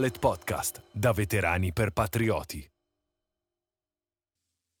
[0.00, 2.66] Dolet Podcast, da veterani per patrioti.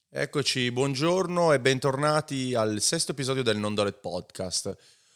[0.08, 4.74] Eccoci, buongiorno e bentornati al sesto episodio del Non Podcast.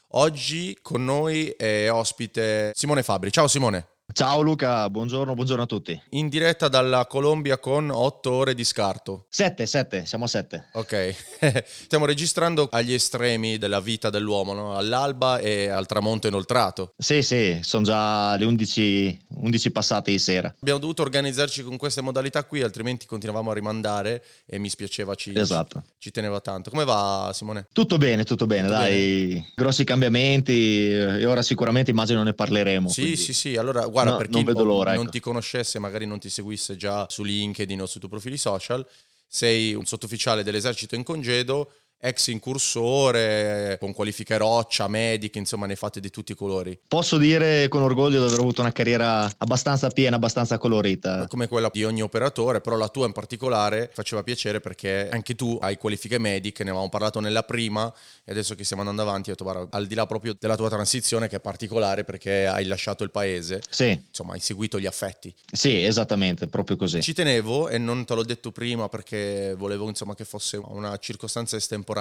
[0.08, 3.32] Oggi con noi è ospite Simone Fabri.
[3.32, 3.93] Ciao Simone.
[4.12, 6.00] Ciao Luca, buongiorno, buongiorno a tutti.
[6.10, 9.26] In diretta dalla Colombia con 8 ore di scarto.
[9.30, 10.68] Sette, sette, siamo a sette.
[10.74, 11.14] Ok,
[11.66, 14.76] stiamo registrando agli estremi della vita dell'uomo, no?
[14.76, 16.92] all'alba e al tramonto inoltrato.
[16.96, 20.54] Sì, sì, sono già le 11, 11 passate di sera.
[20.60, 25.32] Abbiamo dovuto organizzarci con queste modalità qui, altrimenti continuavamo a rimandare e mi spiaceva, ci,
[25.34, 25.82] Esatto.
[25.98, 26.70] ci teneva tanto.
[26.70, 27.66] Come va Simone?
[27.72, 29.52] Tutto bene, tutto bene, Tutto dai.
[29.56, 32.88] Grossi cambiamenti e ora sicuramente immagino ne parleremo.
[32.90, 33.56] Sì, quindi- sì, sì.
[33.56, 35.10] Allora, guarda, No, per chi non vedo l'ora, non ecco.
[35.12, 38.84] ti conoscesse, magari non ti seguisse già su LinkedIn o sui tuoi profili social,
[39.26, 45.78] sei un sottufficiale dell'esercito in congedo, ex incursore, con qualifiche roccia, mediche, insomma, ne hai
[45.78, 46.78] fatte di tutti i colori.
[46.86, 51.26] Posso dire con orgoglio di aver avuto una carriera abbastanza piena, abbastanza colorita.
[51.28, 55.58] Come quella di ogni operatore, però la tua in particolare faceva piacere perché anche tu
[55.60, 57.92] hai qualifiche mediche, ne avevamo parlato nella prima
[58.24, 60.68] e adesso che stiamo andando avanti, ho detto, guarda, al di là proprio della tua
[60.68, 65.34] transizione che è particolare perché hai lasciato il paese, Sì, insomma, hai seguito gli affetti.
[65.50, 67.00] sì, esattamente, proprio così.
[67.02, 71.56] Ci tenevo, e non te l'ho detto prima perché volevo insomma che fosse una circostanza
[71.56, 71.92] estemporanea,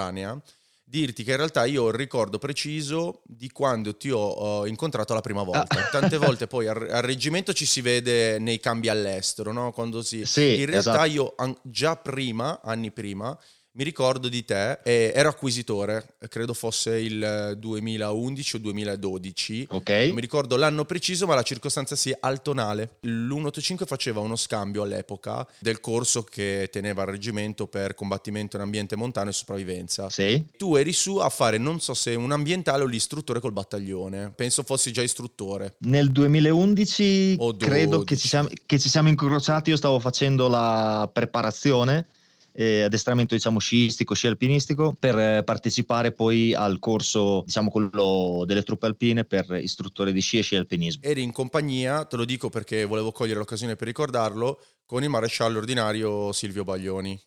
[0.84, 5.14] dirti che in realtà io ho il ricordo preciso di quando ti ho eh, incontrato
[5.14, 5.80] la prima volta.
[5.80, 5.88] Ah.
[5.90, 9.72] Tante volte poi al, al reggimento ci si vede nei cambi all'estero, no?
[9.72, 10.24] Quando si...
[10.24, 11.10] Sì, in realtà esatto.
[11.10, 13.36] io an- già prima, anni prima,
[13.76, 19.66] mi ricordo di te, e ero acquisitore, credo fosse il eh, 2011 o 2012.
[19.70, 19.90] Ok.
[19.90, 22.98] Non mi ricordo l'anno preciso, ma la circostanza sia altonale.
[23.00, 28.94] L'185 faceva uno scambio all'epoca del corso che teneva il reggimento per combattimento in ambiente
[28.94, 30.08] montano e sopravvivenza.
[30.08, 34.30] Sì, Tu eri su a fare, non so se un ambientale o l'istruttore col battaglione.
[34.36, 35.74] Penso fossi già istruttore.
[35.78, 38.04] Nel 2011 O credo 12.
[38.04, 42.06] che ci, siamo, che ci siamo incrociati, io stavo facendo la preparazione,
[42.54, 48.62] eh, addestramento diciamo sciistico, sci alpinistico, per eh, partecipare poi al corso, diciamo quello delle
[48.62, 51.02] truppe alpine per istruttore di sci e sci alpinismo.
[51.02, 55.58] Eri in compagnia, te lo dico perché volevo cogliere l'occasione per ricordarlo, con il maresciallo
[55.58, 57.20] ordinario Silvio Baglioni.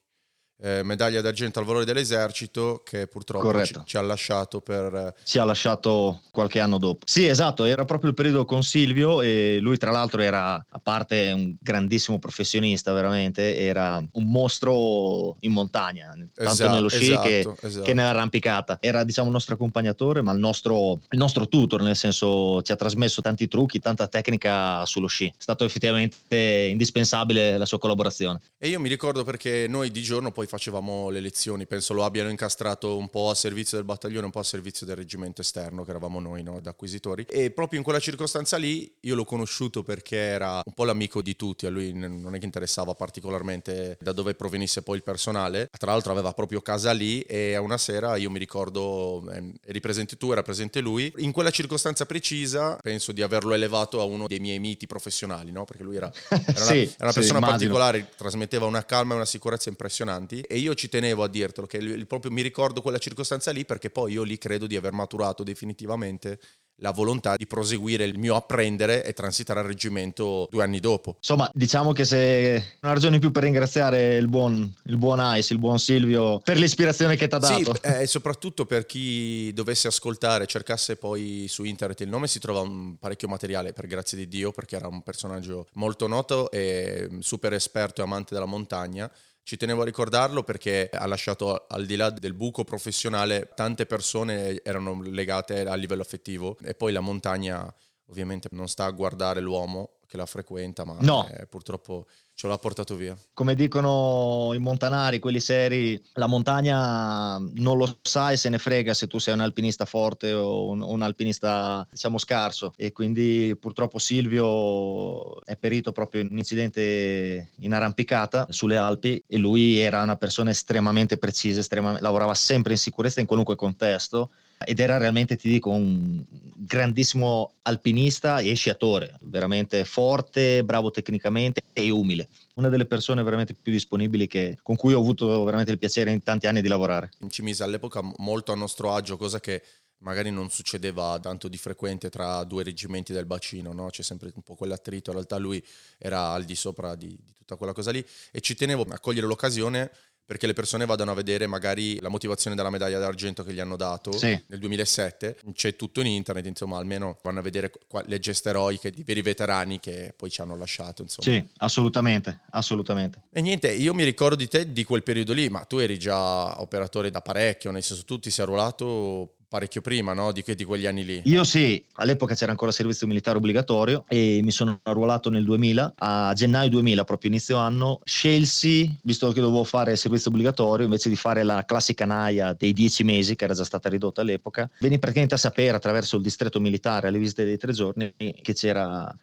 [0.59, 5.37] Eh, medaglia d'argento al valore dell'esercito che purtroppo ci, ci ha lasciato per eh, Ci
[5.37, 7.05] ha lasciato qualche anno dopo.
[7.05, 11.31] Sì, esatto, era proprio il periodo con Silvio e lui tra l'altro era, a parte
[11.31, 17.57] un grandissimo professionista veramente, era un mostro in montagna, tanto Esatto, nello sci che, esatto,
[17.61, 17.85] esatto.
[17.85, 18.77] che nell'arrampicata.
[18.81, 22.75] Era diciamo il nostro accompagnatore, ma il nostro, il nostro tutor, nel senso ci ha
[22.75, 25.27] trasmesso tanti trucchi, tanta tecnica sullo sci.
[25.27, 28.41] È stato effettivamente indispensabile la sua collaborazione.
[28.57, 32.29] E io mi ricordo perché noi di giorno poi facevamo le lezioni, penso lo abbiano
[32.29, 35.89] incastrato un po' a servizio del battaglione, un po' a servizio del reggimento esterno, che
[35.91, 37.25] eravamo noi, no, da acquisitori.
[37.29, 41.35] E proprio in quella circostanza lì io l'ho conosciuto perché era un po' l'amico di
[41.35, 45.69] tutti, a lui non è che interessava particolarmente da dove provenisse poi il personale.
[45.77, 49.79] Tra l'altro aveva proprio casa lì e a una sera io mi ricordo, ehm, eri
[49.79, 51.11] presente tu, era presente lui.
[51.17, 55.65] In quella circostanza precisa penso di averlo elevato a uno dei miei miti professionali, no?
[55.65, 57.73] Perché lui era, era una, Sì, era una sì, persona immagino.
[57.73, 61.77] particolare, trasmetteva una calma e una sicurezza impressionanti e io ci tenevo a dirtelo che
[61.77, 65.43] il- proprio mi ricordo quella circostanza lì perché poi io lì credo di aver maturato
[65.43, 66.39] definitivamente
[66.81, 71.15] la volontà di proseguire il mio apprendere e transitare al reggimento due anni dopo.
[71.17, 75.53] Insomma, diciamo che se una ragione in più per ringraziare il buon, il buon Ice,
[75.53, 77.73] il buon Silvio, per l'ispirazione che ti ha dato.
[77.73, 82.39] Sì, eh, e soprattutto per chi dovesse ascoltare, cercasse poi su internet il nome, si
[82.39, 87.09] trova un parecchio materiale, per grazia di Dio, perché era un personaggio molto noto e
[87.21, 89.11] super esperto e amante della montagna.
[89.47, 94.61] Ci tenevo a ricordarlo perché ha lasciato al di là del buco professionale tante persone
[94.61, 97.73] erano legate a livello affettivo e poi la montagna
[98.09, 101.27] ovviamente non sta a guardare l'uomo che la frequenta, ma No.
[101.27, 103.17] eh, purtroppo ce l'ha portato via.
[103.33, 108.93] Come dicono i montanari, quelli seri, la montagna non lo sa e se ne frega
[108.93, 112.73] se tu sei un alpinista forte o un, un alpinista, diciamo, scarso.
[112.77, 119.37] E quindi purtroppo Silvio è perito proprio in un incidente in arrampicata sulle Alpi e
[119.37, 124.31] lui era una persona estremamente precisa, estremamente- lavorava sempre in sicurezza in qualunque contesto.
[124.65, 126.23] Ed era realmente, ti dico, un
[126.55, 132.27] grandissimo alpinista e sciatore, veramente forte, bravo tecnicamente e umile.
[132.55, 136.23] Una delle persone veramente più disponibili che- con cui ho avuto veramente il piacere in
[136.23, 137.11] tanti anni di lavorare.
[137.29, 139.61] ci mise all'epoca molto a nostro agio, cosa che
[139.99, 143.89] magari non succedeva tanto di frequente tra due reggimenti del bacino, no?
[143.89, 145.63] c'è sempre un po' quell'attrito, in realtà lui
[145.97, 149.27] era al di sopra di, di tutta quella cosa lì e ci tenevo a cogliere
[149.27, 149.91] l'occasione
[150.27, 153.77] perché le persone vadano a vedere magari la motivazione della medaglia d'argento che gli hanno
[153.77, 154.37] dato sì.
[154.47, 157.71] nel 2007, c'è tutto in internet, insomma almeno vanno a vedere
[158.05, 161.01] le geste eroiche di veri veterani che poi ci hanno lasciato.
[161.01, 161.37] Insomma.
[161.37, 163.21] Sì, assolutamente, assolutamente.
[163.31, 166.59] E niente, io mi ricordo di te di quel periodo lì, ma tu eri già
[166.59, 170.31] operatore da parecchio, nel senso tu ti sei arruolato parecchio prima no?
[170.31, 171.21] di, di, quegli anni lì.
[171.25, 176.33] Io sì, all'epoca c'era ancora servizio militare obbligatorio e mi sono arruolato nel 2000, a
[176.33, 181.15] gennaio 2000, proprio inizio anno, scelsi, visto che dovevo fare il servizio obbligatorio, invece di
[181.15, 185.35] fare la classica naia dei dieci mesi, che era già stata ridotta all'epoca, venni praticamente
[185.35, 189.15] a sapere attraverso il distretto militare alle visite dei tre giorni che c'era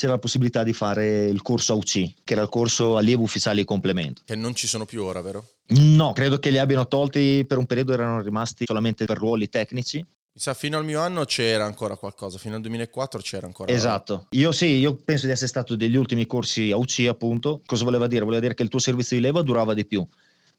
[0.00, 3.64] c'era la possibilità di fare il corso AUC, che era il corso allievo ufficiali e
[3.64, 4.22] complemento.
[4.24, 5.56] Che non ci sono più ora, vero?
[5.72, 10.02] No, credo che li abbiano tolti per un periodo, erano rimasti solamente per ruoli tecnici.
[10.32, 13.70] Sa, fino al mio anno c'era ancora qualcosa, fino al 2004 c'era ancora.
[13.70, 14.28] Esatto.
[14.30, 17.60] Io sì, io penso di essere stato degli ultimi corsi AUC, appunto.
[17.66, 18.24] Cosa voleva dire?
[18.24, 20.06] Voleva dire che il tuo servizio di leva durava di più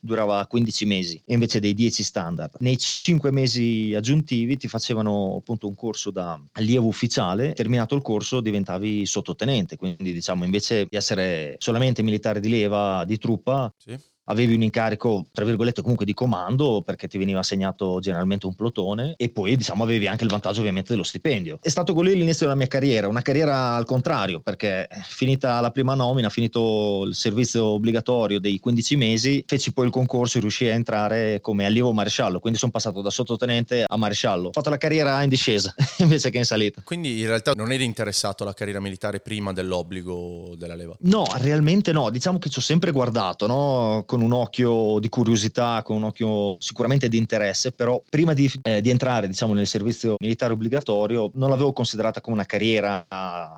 [0.01, 2.55] durava 15 mesi invece dei 10 standard.
[2.59, 8.41] Nei 5 mesi aggiuntivi ti facevano appunto un corso da allievo ufficiale, terminato il corso
[8.41, 13.97] diventavi sottotenente, quindi diciamo invece di essere solamente militare di leva di truppa, sì
[14.31, 19.13] avevi un incarico, tra virgolette, comunque di comando perché ti veniva assegnato generalmente un plotone
[19.17, 21.59] e poi diciamo avevi anche il vantaggio ovviamente dello stipendio.
[21.61, 25.93] È stato quello l'inizio della mia carriera, una carriera al contrario perché finita la prima
[25.93, 30.73] nomina, finito il servizio obbligatorio dei 15 mesi, feci poi il concorso e riuscii a
[30.73, 34.47] entrare come allievo maresciallo, quindi sono passato da sottotenente a maresciallo.
[34.47, 36.81] Ho fatto la carriera in discesa invece che in salita.
[36.83, 40.95] Quindi in realtà non eri interessato alla carriera militare prima dell'obbligo della leva?
[41.01, 44.03] No, realmente no, diciamo che ci ho sempre guardato, no?
[44.05, 48.81] con un occhio di curiosità, con un occhio sicuramente di interesse, però prima di, eh,
[48.81, 53.05] di entrare diciamo, nel servizio militare obbligatorio non l'avevo considerata come una carriera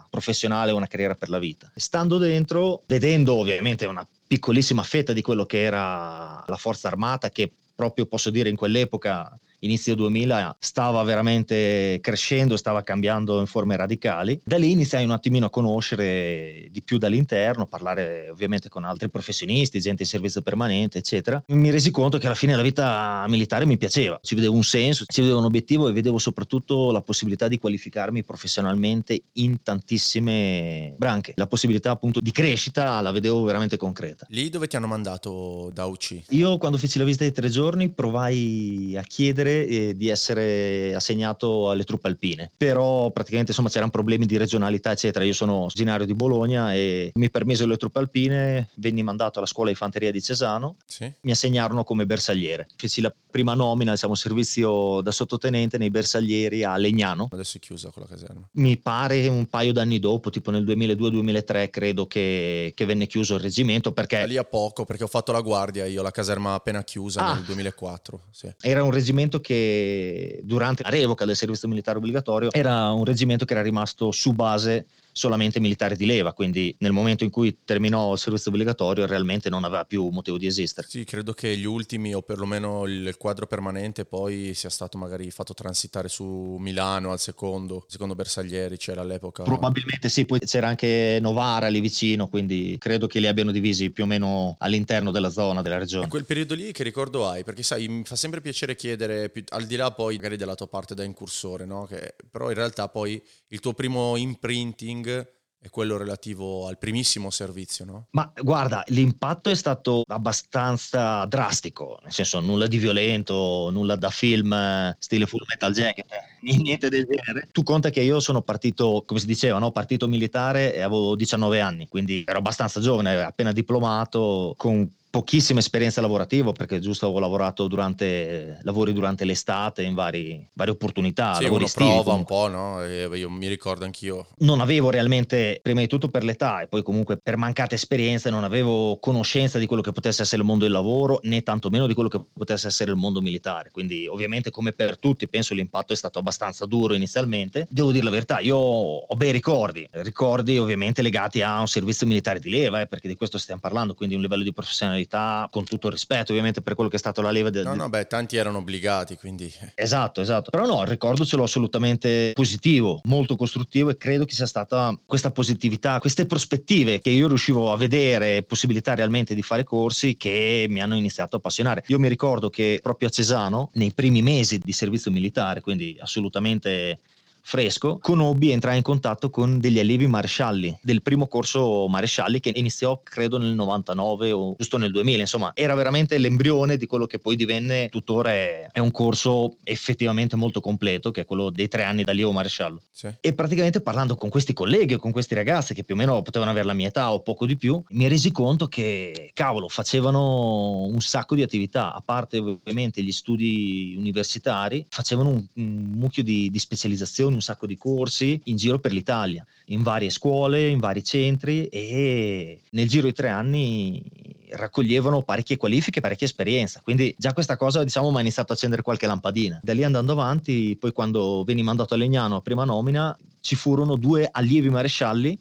[0.10, 1.72] professionale o una carriera per la vita.
[1.76, 7.52] Stando dentro, vedendo ovviamente una piccolissima fetta di quello che era la forza armata, che
[7.76, 14.40] proprio posso dire in quell'epoca inizio 2000 stava veramente crescendo, stava cambiando in forme radicali.
[14.44, 19.80] Da lì iniziai un attimino a conoscere di più dall'interno, parlare ovviamente con altri professionisti,
[19.80, 21.44] gente in servizio permanente, eccetera.
[21.48, 25.06] Mi resi conto che alla fine la vita militare mi piaceva, ci vedevo un senso,
[25.08, 31.34] ci vedevo un obiettivo e vedevo soprattutto la possibilità di qualificarmi professionalmente in tantissime branche.
[31.36, 34.26] La possibilità appunto di crescita la vedevo veramente concreta.
[34.30, 36.24] Lì dove ti hanno mandato da UC?
[36.30, 41.70] Io quando feci la visita di tre giorni provai a chiedere eh, di essere assegnato
[41.70, 46.14] alle truppe alpine, però praticamente insomma c'erano problemi di regionalità eccetera, io sono originario di
[46.14, 50.78] Bologna e mi permisero le truppe alpine, venni mandato alla scuola di fanteria di Cesano,
[50.86, 51.12] sì.
[51.22, 56.78] mi assegnarono come bersagliere, feci la prima nomina, diciamo servizio da sottotenente nei bersaglieri a
[56.78, 57.30] Legnano.
[57.32, 58.48] Adesso è chiusa quella caserma.
[58.54, 63.42] Mi pare un paio d'anni dopo, tipo nel 2002-2003 credo che, che, venne chiuso il
[63.42, 64.20] reggimento perché...
[64.20, 67.34] Da lì a poco, perché ho fatto la guardia io, la caserma appena chiusa ah.
[67.34, 68.22] nel 2004.
[68.30, 68.54] Sì.
[68.62, 73.54] Era un reggimento che durante la revoca del servizio militare obbligatorio era un reggimento che
[73.54, 78.20] era rimasto su base solamente militare di leva, quindi nel momento in cui terminò il
[78.20, 80.88] servizio obbligatorio realmente non aveva più motivo di esistere.
[80.90, 85.54] Sì, credo che gli ultimi o perlomeno il quadro permanente poi sia stato magari fatto
[85.54, 89.44] transitare su Milano al secondo, secondo Bersaglieri c'era all'epoca.
[89.44, 94.04] Probabilmente sì, poi c'era anche Novara lì vicino, quindi credo che li abbiano divisi più
[94.04, 96.06] o meno all'interno della zona, della regione.
[96.06, 97.44] In quel periodo lì che ricordo hai?
[97.44, 100.68] Perché sai, mi fa sempre piacere chiedere, più, al di là poi magari della tua
[100.68, 101.86] parte da incursore, no?
[101.86, 103.22] Che, però in realtà poi
[103.54, 108.08] il tuo primo imprinting è quello relativo al primissimo servizio, no?
[108.12, 114.52] Ma guarda, l'impatto è stato abbastanza drastico, nel senso nulla di violento, nulla da film
[114.52, 116.08] eh, stile Full Metal Jacket,
[116.62, 117.48] niente del genere.
[117.52, 119.72] Tu conta che io sono partito, come si diceva, no?
[119.72, 126.02] partito militare e avevo 19 anni, quindi ero abbastanza giovane, appena diplomato, con pochissima esperienza
[126.02, 131.60] lavorativa perché giusto avevo lavorato durante lavori durante l'estate in vari, varie opportunità sì, lavori
[131.60, 132.36] uno estivi, prova comunque.
[132.36, 133.16] un po' no?
[133.16, 137.18] io mi ricordo anch'io non avevo realmente prima di tutto per l'età e poi comunque
[137.18, 141.20] per mancata esperienza non avevo conoscenza di quello che potesse essere il mondo del lavoro
[141.26, 145.28] né tantomeno di quello che potesse essere il mondo militare quindi ovviamente come per tutti
[145.28, 146.33] penso l'impatto è stato abbastanza
[146.66, 151.68] duro inizialmente devo dire la verità io ho bei ricordi ricordi ovviamente legati a un
[151.68, 155.48] servizio militare di leva eh, perché di questo stiamo parlando quindi un livello di professionalità
[155.50, 157.66] con tutto il rispetto ovviamente per quello che è stato la leva del...
[157.66, 159.52] No, no, beh, tanti erano obbligati, quindi...
[159.76, 160.50] Esatto, esatto.
[160.50, 164.98] Però no, il ricordo ce l'ho assolutamente positivo, molto costruttivo e credo che sia stata
[165.06, 170.66] questa positività, queste prospettive che io riuscivo a vedere, possibilità realmente di fare corsi che
[170.70, 171.84] mi hanno iniziato a appassionare.
[171.88, 176.23] Io mi ricordo che proprio a Cesano, nei primi mesi di servizio militare, quindi assolutamente
[176.24, 177.00] assolutamente
[177.44, 182.52] fresco, conobbi e entrai in contatto con degli allievi marescialli del primo corso marescialli che
[182.56, 187.20] iniziò credo nel 99 o giusto nel 2000, insomma era veramente l'embrione di quello che
[187.20, 191.84] poi divenne tuttora è, è un corso effettivamente molto completo che è quello dei tre
[191.84, 192.82] anni d'allievo maresciallo.
[192.92, 193.10] Sì.
[193.20, 196.52] E praticamente parlando con questi colleghi o con questi ragazzi che più o meno potevano
[196.52, 201.02] avere la mia età o poco di più, mi resi conto che cavolo facevano un
[201.02, 206.60] sacco di attività, a parte ovviamente gli studi universitari, facevano un, un mucchio di, di
[206.60, 211.68] specializzazioni, un sacco di corsi in giro per l'Italia, in varie scuole, in vari centri
[211.68, 214.04] e nel giro di tre anni
[214.52, 216.82] raccoglievano parecchie qualifiche, parecchia esperienza.
[216.84, 219.60] Quindi già questa cosa diciamo mi ha iniziato a accendere qualche lampadina.
[219.64, 223.96] Da lì andando avanti, poi quando veni mandato a Legnano a prima nomina, ci furono
[223.96, 225.38] due allievi marescialli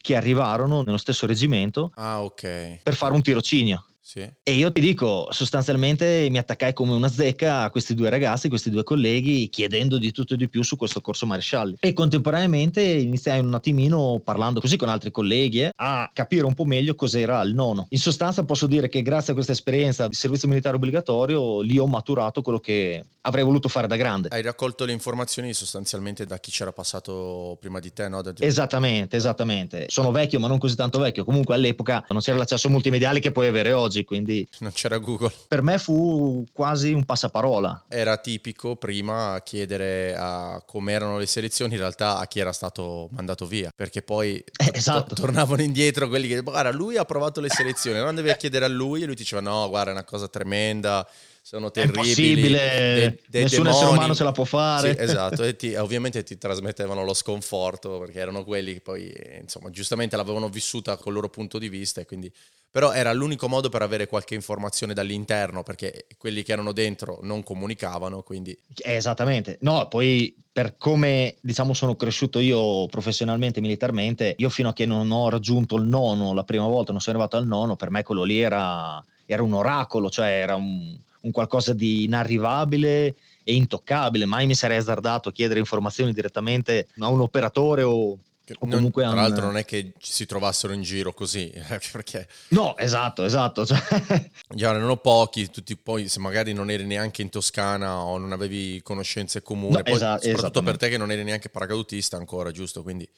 [0.00, 2.80] che arrivarono nello stesso reggimento ah, okay.
[2.82, 3.84] per fare un tirocinio.
[4.04, 4.28] Sì.
[4.42, 8.68] E io ti dico, sostanzialmente mi attaccai come una zecca a questi due ragazzi, questi
[8.68, 11.76] due colleghi, chiedendo di tutto e di più su questo corso marescialli.
[11.78, 16.64] E contemporaneamente iniziai un attimino, parlando così con altri colleghi, eh, a capire un po'
[16.64, 17.86] meglio cos'era il nono.
[17.90, 21.86] In sostanza posso dire che grazie a questa esperienza di servizio militare obbligatorio, lì ho
[21.86, 24.28] maturato quello che avrei voluto fare da grande.
[24.30, 28.22] Hai raccolto le informazioni sostanzialmente da chi c'era passato prima di te, no?
[28.22, 28.32] Da...
[28.38, 29.86] Esattamente, esattamente.
[29.88, 31.24] Sono vecchio, ma non così tanto vecchio.
[31.24, 34.46] Comunque all'epoca non c'era l'accesso multimediale che puoi avere oggi, quindi...
[34.58, 35.32] Non c'era Google.
[35.48, 37.84] Per me fu quasi un passaparola.
[37.88, 43.08] Era tipico prima chiedere a come erano le selezioni, in realtà a chi era stato
[43.12, 45.14] mandato via, perché poi eh, esatto.
[45.14, 48.68] to- tornavano indietro quelli che, guarda, lui ha provato le selezioni, non a chiedere a
[48.68, 51.06] lui e lui diceva no, guarda, è una cosa tremenda
[51.42, 52.52] sono terribili.
[52.52, 53.68] De, de nessun demoni.
[53.68, 54.94] essere umano ce la può fare.
[54.94, 59.68] Sì, esatto, e ti, ovviamente ti trasmettevano lo sconforto perché erano quelli che poi, insomma,
[59.70, 62.32] giustamente l'avevano vissuta col loro punto di vista e quindi...
[62.72, 67.42] Però era l'unico modo per avere qualche informazione dall'interno perché quelli che erano dentro non
[67.42, 68.58] comunicavano, quindi...
[68.78, 69.58] Eh, esattamente.
[69.60, 75.10] No, poi per come diciamo sono cresciuto io professionalmente militarmente, io fino a che non
[75.10, 78.22] ho raggiunto il nono la prima volta, non sono arrivato al nono, per me quello
[78.22, 83.14] lì era, era un oracolo, cioè era un un qualcosa di inarrivabile
[83.44, 84.26] e intoccabile.
[84.26, 88.18] Mai mi sarei azzardato a chiedere informazioni direttamente a un operatore o,
[88.60, 91.52] non, tra l'altro non è che si trovassero in giro così,
[91.92, 92.28] perché...
[92.48, 93.66] No, esatto, esatto.
[93.66, 93.78] Cioè...
[94.54, 98.80] Già, erano pochi, tutti poi se magari non eri neanche in Toscana o non avevi
[98.82, 102.82] conoscenze comuni, no, poi, esa- soprattutto per te che non eri neanche paracadutista ancora, giusto?
[102.82, 103.08] Quindi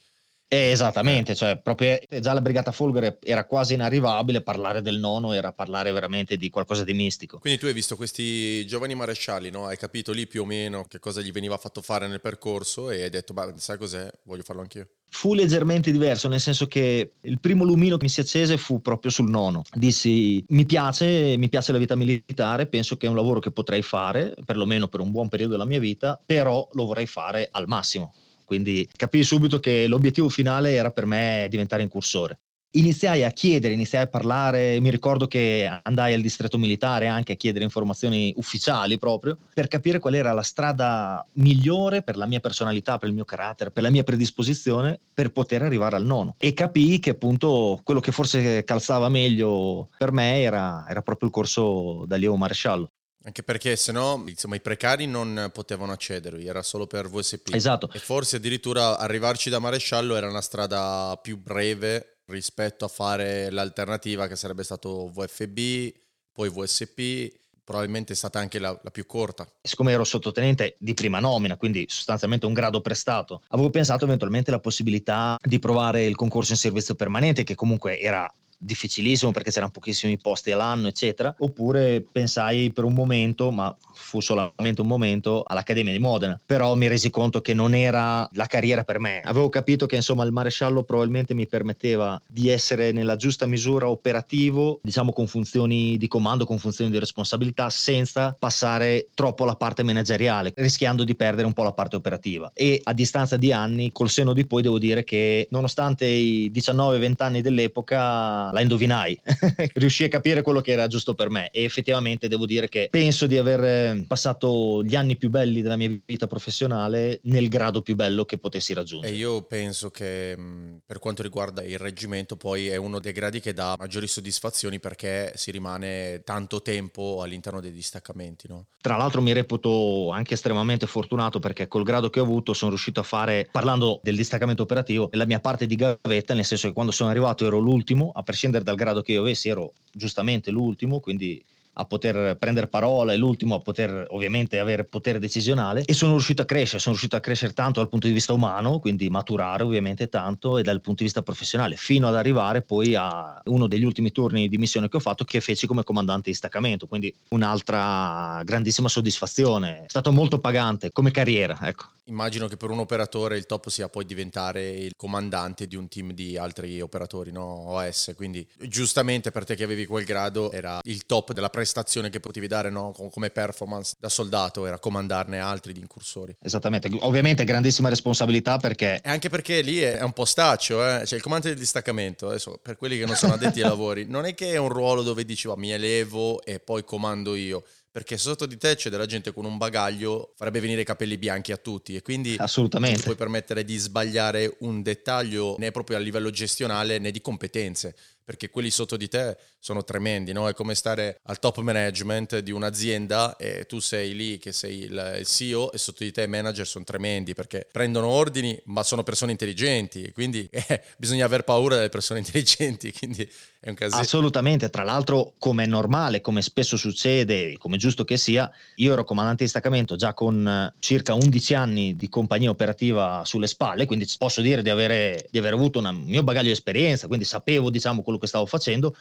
[0.47, 5.51] eh, esattamente, cioè proprio già la brigata Folgore era quasi inarrivabile, parlare del nono era
[5.51, 7.39] parlare veramente di qualcosa di mistico.
[7.39, 9.65] Quindi tu hai visto questi giovani marescialli, no?
[9.65, 13.03] hai capito lì più o meno che cosa gli veniva fatto fare nel percorso e
[13.03, 14.87] hai detto, beh, sai cos'è, voglio farlo anch'io.
[15.09, 19.11] Fu leggermente diverso, nel senso che il primo lumino che mi si accese fu proprio
[19.11, 19.63] sul nono.
[19.73, 23.81] Dissi, mi piace, mi piace la vita militare, penso che è un lavoro che potrei
[23.81, 28.13] fare, perlomeno per un buon periodo della mia vita, però lo vorrei fare al massimo
[28.45, 32.39] quindi capii subito che l'obiettivo finale era per me diventare incursore.
[32.75, 37.35] Iniziai a chiedere, iniziai a parlare, mi ricordo che andai al distretto militare anche a
[37.37, 42.97] chiedere informazioni ufficiali proprio per capire qual era la strada migliore per la mia personalità,
[42.97, 46.35] per il mio carattere, per la mia predisposizione per poter arrivare al nono.
[46.37, 51.33] E capii che appunto quello che forse calzava meglio per me era, era proprio il
[51.33, 52.91] corso da Leo Maresciallo.
[53.25, 57.53] Anche perché se no, insomma, i precari non potevano accedervi, era solo per VSP.
[57.53, 57.89] Esatto.
[57.91, 64.27] E forse addirittura arrivarci da Maresciallo era una strada più breve rispetto a fare l'alternativa
[64.27, 65.93] che sarebbe stato VFB,
[66.31, 69.47] poi VSP, probabilmente è stata anche la, la, più corta.
[69.59, 74.59] Siccome ero sottotenente di prima nomina, quindi sostanzialmente un grado prestato, avevo pensato eventualmente la
[74.59, 80.17] possibilità di provare il concorso in servizio permanente, che comunque era difficilissimo perché c'erano pochissimi
[80.17, 81.33] posti all'anno, eccetera.
[81.39, 86.39] Oppure pensai per un momento, ma fu solamente un momento, all'Accademia di Modena.
[86.45, 89.21] Però mi resi conto che non era la carriera per me.
[89.21, 94.79] Avevo capito che insomma il maresciallo probabilmente mi permetteva di essere nella giusta misura operativo,
[94.83, 100.53] diciamo con funzioni di comando, con funzioni di responsabilità, senza passare troppo alla parte manageriale,
[100.55, 102.51] rischiando di perdere un po' la parte operativa.
[102.53, 107.13] E a distanza di anni, col seno di poi, devo dire che nonostante i 19-20
[107.17, 109.19] anni dell'epoca la indovinai,
[109.73, 113.27] riuscii a capire quello che era giusto per me e effettivamente devo dire che penso
[113.27, 118.25] di aver passato gli anni più belli della mia vita professionale nel grado più bello
[118.25, 119.13] che potessi raggiungere.
[119.13, 120.37] E io penso che
[120.85, 125.33] per quanto riguarda il reggimento poi è uno dei gradi che dà maggiori soddisfazioni perché
[125.35, 128.47] si rimane tanto tempo all'interno dei distaccamenti.
[128.47, 128.67] No?
[128.79, 132.99] Tra l'altro mi reputo anche estremamente fortunato perché col grado che ho avuto sono riuscito
[132.99, 136.91] a fare, parlando del distaccamento operativo, la mia parte di gavetta, nel senso che quando
[136.91, 140.99] sono arrivato ero l'ultimo, a prescindere prescindere dal grado che io avessi, ero giustamente l'ultimo,
[140.99, 141.41] quindi
[141.77, 146.41] a poter prendere parola e l'ultimo a poter ovviamente avere potere decisionale e sono riuscito
[146.41, 150.07] a crescere, sono riuscito a crescere tanto dal punto di vista umano, quindi maturare ovviamente
[150.07, 154.11] tanto e dal punto di vista professionale, fino ad arrivare poi a uno degli ultimi
[154.11, 158.87] turni di missione che ho fatto che feci come comandante di staccamento, quindi un'altra grandissima
[158.87, 161.87] soddisfazione, è stato molto pagante come carriera, ecco.
[162.07, 166.11] Immagino che per un operatore il top sia poi diventare il comandante di un team
[166.11, 167.71] di altri operatori, no?
[167.71, 171.63] OS, quindi giustamente per te che avevi quel grado era il top della prestazione
[172.09, 172.93] che potevi dare no?
[173.11, 176.35] come performance da soldato, era comandarne altri di incursori.
[176.41, 179.01] Esattamente, ovviamente grandissima responsabilità perché...
[179.03, 181.05] E anche perché lì è un po' staccio, eh?
[181.05, 184.25] cioè il comandante del distaccamento, adesso per quelli che non sono addetti ai lavori, non
[184.25, 187.63] è che è un ruolo dove dici mi elevo e poi comando io
[187.95, 191.53] perché sotto di te c'è della gente con un bagaglio, farebbe venire i capelli bianchi
[191.53, 192.89] a tutti e quindi Assolutamente.
[192.89, 197.21] non ti puoi permettere di sbagliare un dettaglio né proprio a livello gestionale né di
[197.21, 197.95] competenze
[198.25, 200.49] perché quelli sotto di te sono tremendi, no?
[200.49, 205.21] È come stare al top management di un'azienda e tu sei lì che sei il,
[205.23, 209.31] CEO e sotto di te i manager sono tremendi perché prendono ordini ma sono persone
[209.31, 213.29] intelligenti, quindi eh, bisogna aver paura delle persone intelligenti, quindi
[213.59, 214.01] è un casino.
[214.01, 219.03] Assolutamente, tra l'altro come è normale, come spesso succede, come giusto che sia, io ero
[219.03, 224.07] comandante di staccamento già con eh, circa 11 anni di compagnia operativa sulle spalle, quindi
[224.17, 228.01] posso dire di avere, di aver avuto un mio bagaglio di esperienza, quindi sapevo diciamo
[228.01, 228.95] quello quello che stavo facendo,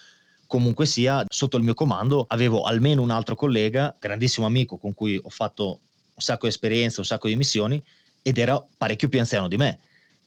[0.46, 5.18] comunque sia sotto il mio comando avevo almeno un altro collega, grandissimo amico con cui
[5.20, 5.80] ho fatto
[6.14, 7.82] un sacco di esperienza, un sacco di missioni
[8.22, 9.80] ed era parecchio più anziano di me.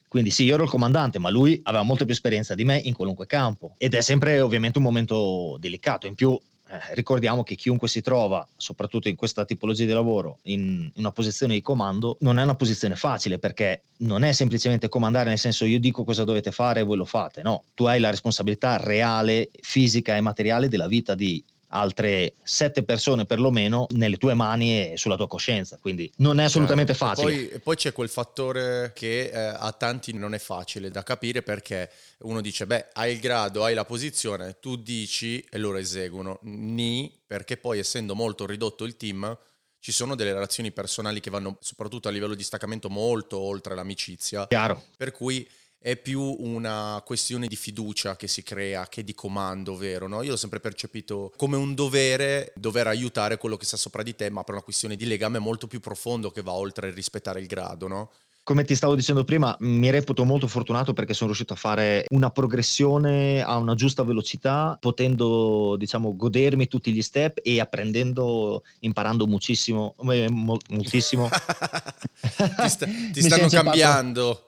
[0.08, 2.94] Quindi sì, io ero il comandante, ma lui aveva molta più esperienza di me in
[2.94, 6.08] qualunque campo ed è sempre ovviamente un momento delicato.
[6.08, 6.39] In più
[6.70, 11.54] eh, ricordiamo che chiunque si trova, soprattutto in questa tipologia di lavoro, in una posizione
[11.54, 15.80] di comando, non è una posizione facile perché non è semplicemente comandare nel senso io
[15.80, 20.16] dico cosa dovete fare e voi lo fate, no, tu hai la responsabilità reale, fisica
[20.16, 25.28] e materiale della vita di altre sette persone perlomeno nelle tue mani e sulla tua
[25.28, 27.22] coscienza, quindi non è assolutamente certo.
[27.22, 27.48] facile.
[27.48, 31.90] Poi, poi, c'è quel fattore che eh, a tanti non è facile da capire perché
[32.20, 37.12] uno dice, beh, hai il grado, hai la posizione, tu dici e loro eseguono, ni,
[37.25, 39.38] perché poi essendo molto ridotto il team,
[39.80, 44.48] ci sono delle relazioni personali che vanno soprattutto a livello di staccamento molto oltre l'amicizia.
[44.48, 44.84] Chiaro.
[44.98, 45.48] Per cui
[45.79, 50.07] è più una questione di fiducia che si crea che di comando, vero?
[50.07, 50.22] No?
[50.22, 54.29] Io l'ho sempre percepito come un dovere, dover aiutare quello che sta sopra di te,
[54.29, 57.48] ma per una questione di legame molto più profondo che va oltre il rispettare il
[57.48, 58.11] grado, no?
[58.48, 62.29] come ti stavo dicendo prima, mi reputo molto fortunato perché sono riuscito a fare una
[62.29, 69.96] progressione a una giusta velocità, potendo, diciamo, godermi tutti gli step e apprendendo, imparando moltissimo.
[70.11, 71.27] Eh, moltissimo.
[72.61, 74.47] ti, sta, ti stanno cambiando.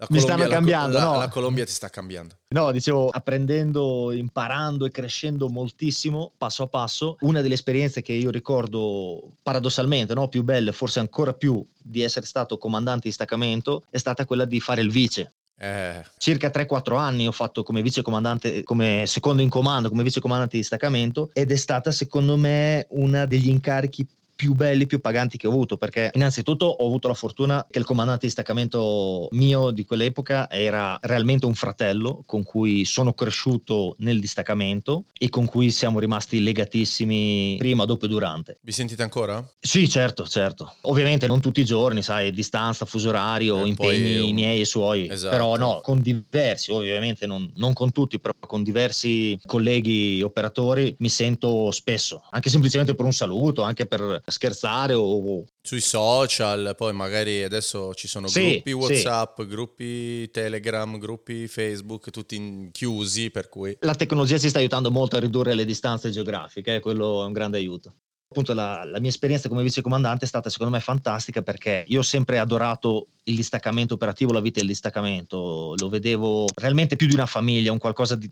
[0.00, 1.18] La mi stanno cambiando, la, no?
[1.18, 2.34] La Colombia ti sta cambiando.
[2.48, 7.18] No, dicevo, apprendendo, imparando e crescendo moltissimo, passo a passo.
[7.20, 12.24] Una delle esperienze che io ricordo paradossalmente, no, più belle, forse ancora più di essere
[12.24, 15.34] stato comandante di staccamento, è stata quella di fare il vice.
[15.58, 16.02] Eh.
[16.16, 20.56] Circa 3-4 anni ho fatto come vice comandante, come secondo in comando, come vice comandante
[20.56, 24.08] di staccamento ed è stata secondo me una degli incarichi
[24.40, 27.84] più belli, più paganti che ho avuto, perché innanzitutto ho avuto la fortuna che il
[27.84, 34.18] comandante di staccamento mio di quell'epoca era realmente un fratello con cui sono cresciuto nel
[34.18, 38.58] distaccamento e con cui siamo rimasti legatissimi prima, dopo e durante.
[38.62, 39.46] Vi sentite ancora?
[39.60, 40.76] Sì, certo, certo.
[40.82, 44.32] Ovviamente non tutti i giorni, sai, distanza, fuso orario, eh, impegni poi...
[44.32, 45.36] miei e suoi, esatto.
[45.36, 51.10] però no, con diversi, ovviamente non, non con tutti, però con diversi colleghi operatori mi
[51.10, 55.44] sento spesso, anche semplicemente per un saluto, anche per scherzare o...
[55.62, 59.46] Sui social, poi magari adesso ci sono sì, gruppi WhatsApp, sì.
[59.46, 63.76] gruppi Telegram, gruppi Facebook, tutti chiusi, per cui...
[63.80, 67.32] La tecnologia ci sta aiutando molto a ridurre le distanze geografiche, eh, quello è un
[67.32, 67.94] grande aiuto
[68.30, 72.02] appunto la, la, mia esperienza come vicecomandante è stata secondo me fantastica perché io ho
[72.02, 77.26] sempre adorato il distaccamento operativo, la vita del distaccamento, lo vedevo realmente più di una
[77.26, 78.30] famiglia, un qualcosa di,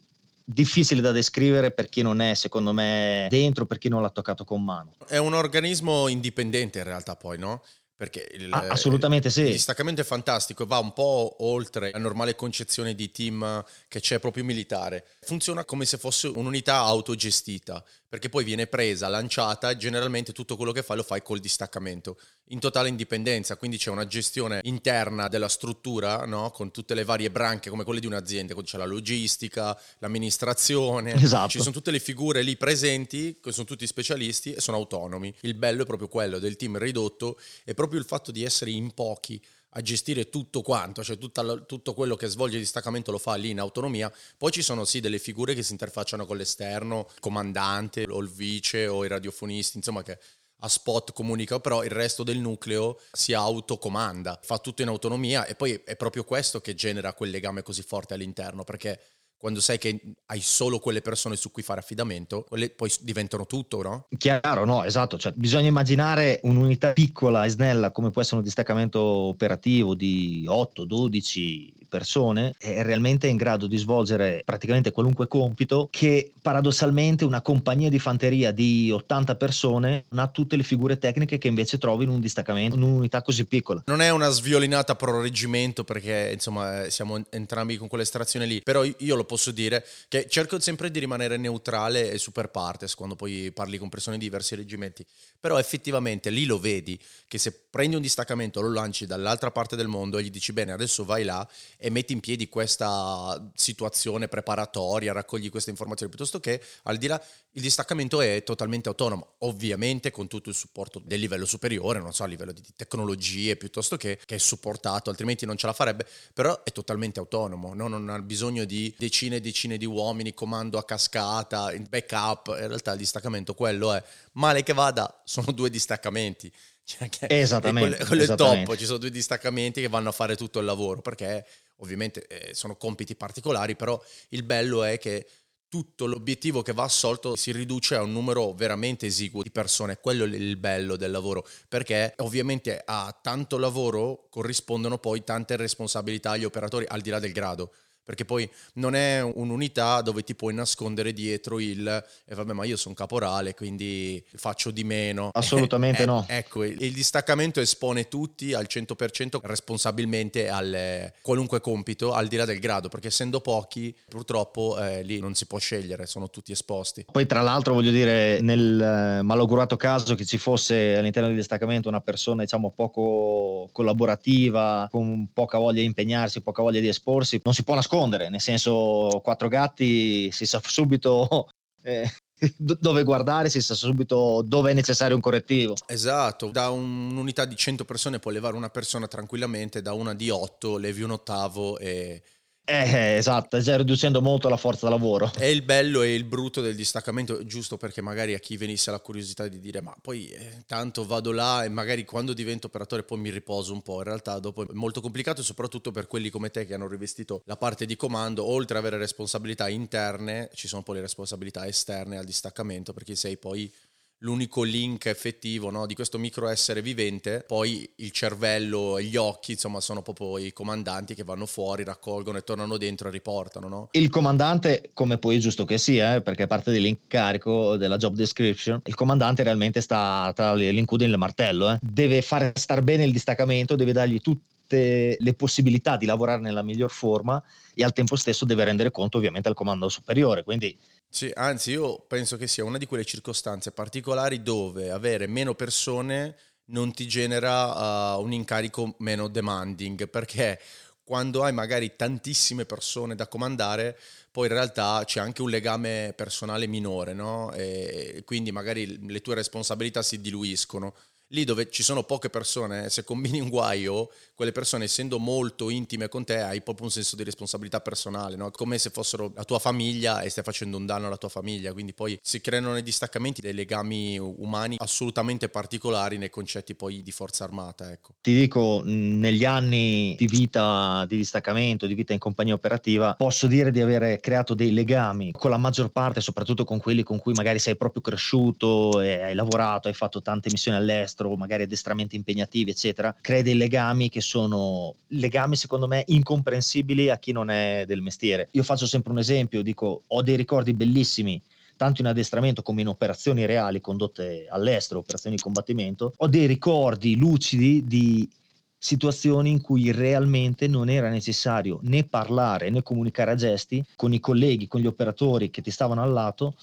[0.50, 4.44] difficile da descrivere per chi non è, secondo me, dentro, per chi non l'ha toccato
[4.44, 4.94] con mano.
[5.06, 7.62] È un organismo indipendente in realtà poi, no?
[7.94, 9.42] Perché il, ah, assolutamente sì.
[9.42, 14.20] il distaccamento è fantastico, va un po' oltre la normale concezione di team che c'è
[14.20, 15.04] proprio militare.
[15.22, 20.72] Funziona come se fosse un'unità autogestita, perché poi viene presa, lanciata e generalmente tutto quello
[20.72, 22.18] che fai lo fai col distaccamento
[22.50, 26.50] in totale indipendenza, quindi c'è una gestione interna della struttura, no?
[26.50, 31.48] con tutte le varie branche come quelle di un'azienda, c'è la logistica, l'amministrazione, esatto.
[31.50, 35.34] ci sono tutte le figure lì presenti, che sono tutti specialisti e sono autonomi.
[35.40, 38.92] Il bello è proprio quello del team ridotto e proprio il fatto di essere in
[38.94, 43.34] pochi a gestire tutto quanto, cioè tutta, tutto quello che svolge il distaccamento lo fa
[43.34, 44.12] lì in autonomia.
[44.36, 48.28] Poi ci sono sì delle figure che si interfacciano con l'esterno, il comandante o il
[48.28, 50.18] vice o i radiofonisti, insomma che
[50.60, 55.54] a spot comunica, però il resto del nucleo si autocomanda, fa tutto in autonomia e
[55.54, 60.00] poi è proprio questo che genera quel legame così forte all'interno, perché quando sai che
[60.26, 64.06] hai solo quelle persone su cui fare affidamento, quelle poi diventano tutto, no?
[64.18, 65.16] Chiaro, no, esatto.
[65.16, 70.84] Cioè, bisogna immaginare un'unità piccola e snella come può essere un distaccamento operativo di 8,
[70.84, 77.88] 12 persone è realmente in grado di svolgere praticamente qualunque compito che paradossalmente una compagnia
[77.88, 82.10] di fanteria di 80 persone non ha tutte le figure tecniche che invece trovi in
[82.10, 83.82] un distaccamento, in un'unità così piccola.
[83.86, 88.84] Non è una sviolinata pro reggimento perché insomma eh, siamo entrambi con quell'estrazione lì, però
[88.84, 93.50] io lo posso dire che cerco sempre di rimanere neutrale e super partes quando poi
[93.52, 95.04] parli con persone di diversi reggimenti,
[95.40, 99.88] però effettivamente lì lo vedi che se prendi un distaccamento, lo lanci dall'altra parte del
[99.88, 101.46] mondo e gli dici bene adesso vai là
[101.80, 107.22] e metti in piedi questa situazione preparatoria, raccogli queste informazioni, piuttosto che al di là
[107.52, 112.24] il distaccamento è totalmente autonomo, ovviamente con tutto il supporto del livello superiore, non so,
[112.24, 116.64] a livello di tecnologie piuttosto che, che è supportato, altrimenti non ce la farebbe, però
[116.64, 117.86] è totalmente autonomo, no?
[117.86, 122.92] non ha bisogno di decine e decine di uomini, comando a cascata, backup, in realtà
[122.92, 126.52] il distaccamento quello è, male che vada, sono due distaccamenti.
[126.88, 127.90] Cioè, esattamente.
[127.90, 128.62] Quello, quello esattamente.
[128.62, 131.44] è top, ci sono due distaccamenti che vanno a fare tutto il lavoro, perché
[131.78, 135.26] ovviamente eh, sono compiti particolari, però il bello è che
[135.68, 140.24] tutto l'obiettivo che va assolto si riduce a un numero veramente esiguo di persone, quello
[140.24, 146.44] è il bello del lavoro, perché ovviamente a tanto lavoro corrispondono poi tante responsabilità agli
[146.44, 147.72] operatori al di là del grado
[148.08, 152.64] perché poi non è un'unità dove ti puoi nascondere dietro il e eh, vabbè ma
[152.64, 155.28] io sono caporale quindi faccio di meno.
[155.34, 156.24] Assolutamente eh, no.
[156.26, 162.58] ecco il, distaccamento espone tutti al 100% responsabilmente a qualunque compito al di là del
[162.60, 167.04] grado perché essendo pochi purtroppo eh, lì non si può scegliere sono tutti esposti.
[167.12, 172.00] Poi tra l'altro voglio dire nel malaugurato caso che ci fosse all'interno del distaccamento una
[172.00, 177.64] persona diciamo poco collaborativa con poca voglia di impegnarsi poca voglia di esporsi non si
[177.64, 181.48] può nascondere nascondere, nel senso quattro gatti si sa subito
[181.82, 182.10] eh,
[182.56, 185.74] dove guardare, si sa subito dove è necessario un correttivo.
[185.86, 190.76] Esatto, da un'unità di 100 persone puoi levare una persona tranquillamente, da una di 8
[190.76, 192.22] levi un ottavo e
[192.68, 195.32] eh, esatto, già riducendo molto la forza lavoro.
[195.34, 199.00] È il bello e il brutto del distaccamento, giusto perché magari a chi venisse la
[199.00, 203.18] curiosità di dire ma poi eh, tanto vado là e magari quando divento operatore poi
[203.18, 206.66] mi riposo un po', in realtà dopo è molto complicato soprattutto per quelli come te
[206.66, 210.96] che hanno rivestito la parte di comando, oltre ad avere responsabilità interne, ci sono poi
[210.96, 213.72] le responsabilità esterne al distaccamento perché sei poi
[214.18, 219.52] l'unico link effettivo no, di questo micro essere vivente, poi il cervello e gli occhi,
[219.52, 223.68] insomma, sono proprio i comandanti che vanno fuori, raccolgono e tornano dentro e riportano.
[223.68, 223.88] No?
[223.92, 228.80] Il comandante, come poi è giusto che sia, eh, perché parte dell'incarico della job description,
[228.84, 231.78] il comandante realmente sta tra l'incudine e il martello, eh.
[231.80, 234.20] deve fare star bene il distaccamento, deve dargli
[234.68, 237.42] tutte le possibilità di lavorare nella miglior forma
[237.74, 240.76] e al tempo stesso deve rendere conto ovviamente al comando superiore, quindi
[241.08, 246.36] sì, anzi io penso che sia una di quelle circostanze particolari dove avere meno persone
[246.66, 250.60] non ti genera uh, un incarico meno demanding, perché
[251.02, 253.98] quando hai magari tantissime persone da comandare,
[254.30, 257.50] poi in realtà c'è anche un legame personale minore, no?
[257.54, 260.92] E quindi magari le tue responsabilità si diluiscono
[261.28, 266.06] lì dove ci sono poche persone, se combini un guaio, quelle persone essendo molto intime
[266.06, 268.52] con te hai proprio un senso di responsabilità personale, no?
[268.52, 271.92] come se fossero la tua famiglia e stai facendo un danno alla tua famiglia, quindi
[271.92, 277.42] poi si creano nei distaccamenti dei legami umani assolutamente particolari nei concetti poi di forza
[277.42, 277.90] armata.
[277.90, 278.14] Ecco.
[278.20, 283.72] Ti dico, negli anni di vita di distaccamento, di vita in compagnia operativa, posso dire
[283.72, 287.58] di avere creato dei legami con la maggior parte, soprattutto con quelli con cui magari
[287.58, 293.42] sei proprio cresciuto hai lavorato, hai fatto tante missioni all'estero magari addestramenti impegnativi, eccetera, crea
[293.42, 298.48] dei legami che sono legami secondo me incomprensibili a chi non è del mestiere.
[298.52, 301.40] Io faccio sempre un esempio, dico ho dei ricordi bellissimi
[301.76, 307.16] tanto in addestramento come in operazioni reali condotte all'estero, operazioni di combattimento, ho dei ricordi
[307.16, 308.28] lucidi di
[308.76, 314.20] situazioni in cui realmente non era necessario né parlare né comunicare a gesti con i
[314.20, 316.54] colleghi, con gli operatori che ti stavano al lato,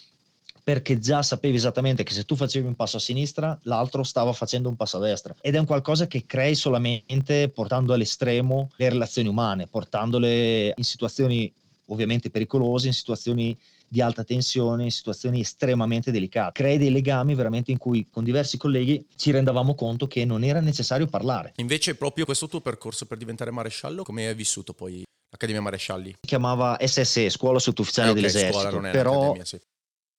[0.65, 4.67] perché già sapevi esattamente che se tu facevi un passo a sinistra, l'altro stava facendo
[4.67, 5.35] un passo a destra.
[5.39, 11.53] Ed è un qualcosa che crei solamente portando all'estremo le relazioni umane, portandole in situazioni
[11.89, 13.55] ovviamente pericolose, in situazioni
[13.87, 16.53] di alta tensione, in situazioni estremamente delicate.
[16.53, 20.61] Crei dei legami veramente in cui con diversi colleghi ci rendavamo conto che non era
[20.61, 21.53] necessario parlare.
[21.57, 26.09] Invece proprio questo tuo percorso per diventare maresciallo, come hai vissuto poi l'Accademia Marescialli?
[26.09, 29.59] Si chiamava SSE, Scuola Sottufficiale eh, okay, dell'Esercito, però sì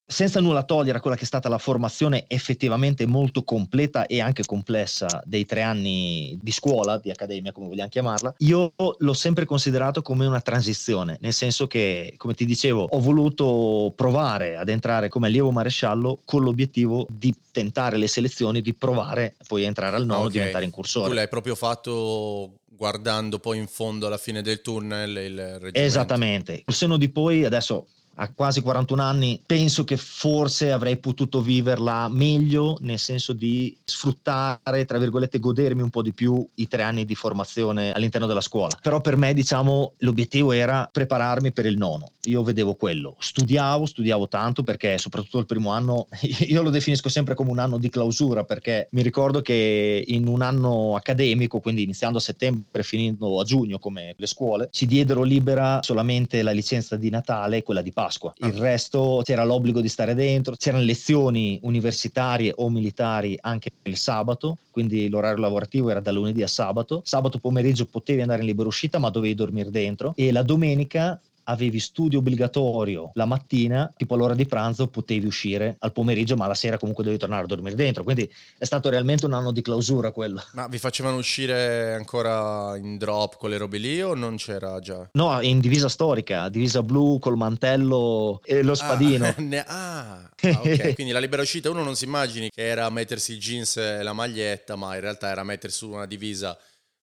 [0.06, 4.44] senza nulla togliere a quella che è stata la formazione effettivamente molto completa e anche
[4.44, 10.02] complessa dei tre anni di scuola, di accademia come vogliamo chiamarla, io l'ho sempre considerato
[10.02, 15.26] come una transizione, nel senso che, come ti dicevo, ho voluto provare ad entrare come
[15.26, 20.20] allievo maresciallo con l'obiettivo di tentare le selezioni, di provare poi a entrare al nono,
[20.20, 20.32] okay.
[20.32, 21.08] diventare incursore.
[21.08, 25.80] Tu l'hai proprio fatto guardando poi in fondo alla fine del tunnel il reggimento.
[25.80, 26.62] Esattamente.
[26.66, 32.08] Il seno di poi, adesso a quasi 41 anni, penso che forse avrei potuto viverla
[32.08, 37.04] meglio, nel senso di sfruttare, tra virgolette, godermi un po' di più i tre anni
[37.04, 38.76] di formazione all'interno della scuola.
[38.80, 42.12] Però per me, diciamo, l'obiettivo era prepararmi per il nono.
[42.24, 43.16] Io vedevo quello.
[43.18, 46.08] Studiavo, studiavo tanto perché soprattutto il primo anno,
[46.48, 50.42] io lo definisco sempre come un anno di clausura perché mi ricordo che in un
[50.42, 55.22] anno accademico, quindi iniziando a settembre e finendo a giugno come le scuole, ci diedero
[55.22, 58.32] libera solamente la licenza di Natale e quella di Pasqua Pasqua.
[58.36, 64.58] Il resto c'era l'obbligo di stare dentro, c'erano lezioni universitarie o militari anche il sabato,
[64.70, 67.02] quindi l'orario lavorativo era da lunedì a sabato.
[67.04, 70.12] Sabato pomeriggio potevi andare in libera uscita, ma dovevi dormire dentro.
[70.14, 75.92] E la domenica avevi studio obbligatorio la mattina, tipo all'ora di pranzo potevi uscire al
[75.92, 78.04] pomeriggio, ma la sera comunque dovevi tornare a dormire dentro.
[78.04, 80.42] Quindi è stato realmente un anno di clausura quello.
[80.52, 85.08] Ma vi facevano uscire ancora in drop con le robe lì o non c'era già?
[85.12, 89.34] No, in divisa storica, divisa blu col mantello e lo ah, spadino.
[89.66, 90.94] Ah, ah, ok.
[90.94, 94.12] Quindi la libera uscita uno non si immagini che era mettersi il jeans e la
[94.12, 96.56] maglietta, ma in realtà era mettersi una divisa